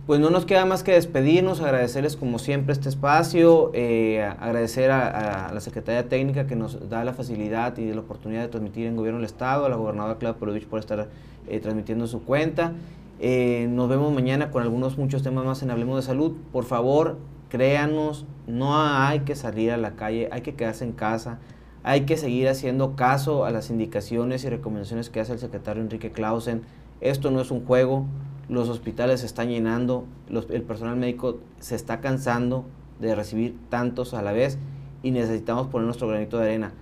Pues 0.09 0.19
no 0.19 0.31
nos 0.31 0.47
queda 0.47 0.65
más 0.65 0.81
que 0.81 0.93
despedirnos, 0.93 1.61
agradecerles 1.61 2.17
como 2.17 2.39
siempre 2.39 2.73
este 2.73 2.89
espacio, 2.89 3.69
eh, 3.75 4.23
agradecer 4.39 4.89
a, 4.89 5.51
la 5.53 5.61
Secretaría 5.61 6.09
Técnica 6.09 6.47
que 6.47 6.55
nos 6.55 6.89
da 6.89 7.03
la 7.03 7.13
facilidad 7.13 7.77
y 7.77 7.93
la 7.93 7.99
oportunidad 7.99 8.41
de 8.41 8.47
transmitir 8.47 8.87
en 8.87 8.95
Gobierno 8.95 9.19
del 9.19 9.27
Estado, 9.27 9.67
a 9.67 9.69
la 9.69 9.75
gobernadora 9.75 10.17
Claudia 10.17 10.39
Polovich 10.39 10.65
por 10.65 10.79
estar 10.79 11.09
eh, 11.47 11.59
transmitiendo 11.59 12.07
su 12.07 12.23
cuenta. 12.23 12.73
Eh, 13.19 13.67
nos 13.69 13.87
vemos 13.87 14.11
mañana 14.11 14.49
con 14.49 14.63
algunos 14.63 14.97
muchos 14.97 15.21
temas 15.21 15.45
más 15.45 15.61
en 15.61 15.69
Hablemos 15.69 15.97
de 15.97 16.01
Salud. 16.01 16.31
Por 16.51 16.63
favor, 16.63 17.19
créanos, 17.49 18.25
no 18.47 18.81
hay 18.81 19.19
que 19.19 19.35
salir 19.35 19.71
a 19.71 19.77
la 19.77 19.91
calle, 19.91 20.27
hay 20.31 20.41
que 20.41 20.55
quedarse 20.55 20.85
en 20.85 20.93
casa, 20.93 21.37
hay 21.83 22.07
que 22.07 22.17
seguir 22.17 22.49
haciendo 22.49 22.95
caso 22.95 23.45
a 23.45 23.51
las 23.51 23.69
indicaciones 23.69 24.43
y 24.43 24.49
recomendaciones 24.49 25.11
que 25.11 25.19
hace 25.19 25.33
el 25.33 25.39
secretario 25.39 25.83
Enrique 25.83 26.11
Clausen. 26.11 26.63
Esto 26.99 27.29
no 27.29 27.41
es 27.41 27.51
un 27.51 27.63
juego, 27.63 28.07
los 28.49 28.67
hospitales 28.69 29.21
se 29.21 29.25
están 29.25 29.49
llenando, 29.49 30.05
el 30.29 30.63
personal 30.63 30.97
médico 30.97 31.37
se 31.59 31.75
está 31.75 32.01
cansando 32.01 32.65
de 32.99 33.15
recibir 33.15 33.55
tantos 33.69 34.13
a 34.13 34.21
la 34.21 34.31
vez 34.31 34.57
y 35.03 35.11
necesitamos 35.11 35.67
poner 35.67 35.85
nuestro 35.85 36.07
granito 36.07 36.37
de 36.37 36.45
arena. 36.45 36.73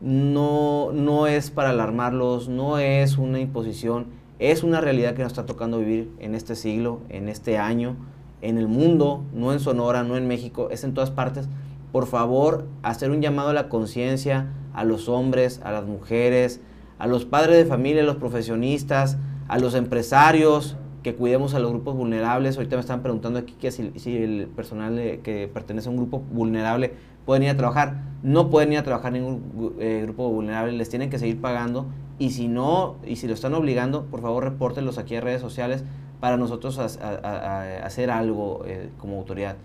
No, 0.00 0.92
no 0.92 1.26
es 1.26 1.50
para 1.50 1.70
alarmarlos, 1.70 2.48
no 2.48 2.78
es 2.78 3.18
una 3.18 3.40
imposición, 3.40 4.06
es 4.38 4.62
una 4.62 4.80
realidad 4.80 5.14
que 5.14 5.22
nos 5.22 5.32
está 5.32 5.46
tocando 5.46 5.78
vivir 5.78 6.12
en 6.20 6.34
este 6.36 6.54
siglo, 6.54 7.00
en 7.08 7.28
este 7.28 7.58
año 7.58 7.96
en 8.40 8.58
el 8.58 8.68
mundo, 8.68 9.24
no 9.32 9.52
en 9.52 9.58
Sonora, 9.58 10.04
no 10.04 10.16
en 10.16 10.28
México, 10.28 10.68
es 10.70 10.84
en 10.84 10.94
todas 10.94 11.10
partes. 11.10 11.48
Por 11.90 12.06
favor, 12.06 12.66
hacer 12.82 13.10
un 13.10 13.20
llamado 13.20 13.48
a 13.48 13.54
la 13.54 13.68
conciencia 13.68 14.52
a 14.74 14.84
los 14.84 15.08
hombres, 15.08 15.60
a 15.64 15.72
las 15.72 15.86
mujeres, 15.86 16.60
a 17.00 17.08
los 17.08 17.24
padres 17.24 17.56
de 17.56 17.64
familia, 17.64 18.02
a 18.02 18.06
los 18.06 18.16
profesionistas, 18.16 19.16
a 19.48 19.58
los 19.58 19.74
empresarios, 19.74 20.76
que 21.08 21.16
cuidemos 21.16 21.54
a 21.54 21.58
los 21.58 21.70
grupos 21.70 21.96
vulnerables. 21.96 22.56
Ahorita 22.56 22.76
me 22.76 22.80
están 22.80 23.02
preguntando 23.02 23.38
aquí 23.38 23.54
que 23.54 23.70
si, 23.70 24.16
el 24.16 24.48
personal 24.54 25.20
que 25.22 25.50
pertenece 25.52 25.88
a 25.88 25.90
un 25.90 25.96
grupo 25.96 26.20
vulnerable 26.20 26.92
pueden 27.24 27.44
ir 27.44 27.50
a 27.50 27.56
trabajar. 27.56 28.02
No 28.22 28.50
pueden 28.50 28.72
ir 28.74 28.78
a 28.78 28.82
trabajar 28.82 29.12
ningún 29.12 29.74
eh, 29.80 30.00
grupo 30.02 30.28
vulnerable, 30.28 30.72
les 30.72 30.90
tienen 30.90 31.08
que 31.08 31.18
seguir 31.18 31.40
pagando. 31.40 31.86
Y 32.18 32.30
si 32.30 32.48
no, 32.48 32.96
y 33.06 33.16
si 33.16 33.26
lo 33.26 33.32
están 33.32 33.54
obligando, 33.54 34.04
por 34.04 34.20
favor 34.20 34.44
repórtenlos 34.44 34.98
aquí 34.98 35.14
en 35.14 35.22
redes 35.22 35.40
sociales 35.40 35.82
para 36.20 36.36
nosotros 36.36 36.78
hacer 36.78 38.10
algo 38.10 38.64
eh, 38.66 38.90
como 38.98 39.16
autoridad. 39.18 39.56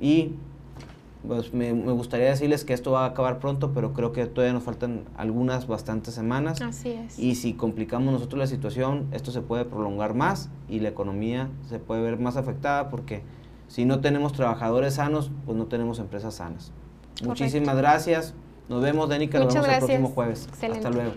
Y 0.00 0.34
pues 1.26 1.52
me, 1.52 1.72
gustaría 1.72 2.26
decirles 2.26 2.64
que 2.64 2.72
esto 2.72 2.92
va 2.92 3.04
a 3.04 3.08
acabar 3.08 3.38
pronto, 3.38 3.72
pero 3.72 3.92
creo 3.92 4.12
que 4.12 4.26
todavía 4.26 4.52
nos 4.52 4.62
faltan 4.62 5.04
algunas 5.16 5.66
bastantes 5.66 6.14
semanas. 6.14 6.60
Así 6.60 6.90
es. 6.90 7.18
Y 7.18 7.34
si 7.34 7.54
complicamos 7.54 8.12
nosotros 8.12 8.38
la 8.38 8.46
situación, 8.46 9.06
esto 9.12 9.30
se 9.32 9.40
puede 9.40 9.64
prolongar 9.64 10.14
más 10.14 10.50
y 10.68 10.80
la 10.80 10.88
economía 10.88 11.48
se 11.68 11.78
puede 11.78 12.02
ver 12.02 12.18
más 12.18 12.36
afectada 12.36 12.88
porque 12.88 13.22
si 13.68 13.84
no 13.84 14.00
tenemos 14.00 14.32
trabajadores 14.32 14.94
sanos, 14.94 15.30
pues 15.44 15.58
no 15.58 15.66
tenemos 15.66 15.98
empresas 15.98 16.34
sanas. 16.34 16.72
Muchísimas 17.24 17.76
gracias. 17.76 18.34
Nos 18.68 18.82
vemos, 18.82 19.08
Denica. 19.08 19.38
Nos 19.38 19.54
vemos 19.54 19.68
el 19.68 19.78
próximo 19.78 20.08
jueves. 20.08 20.48
Hasta 20.52 20.90
luego. 20.90 21.12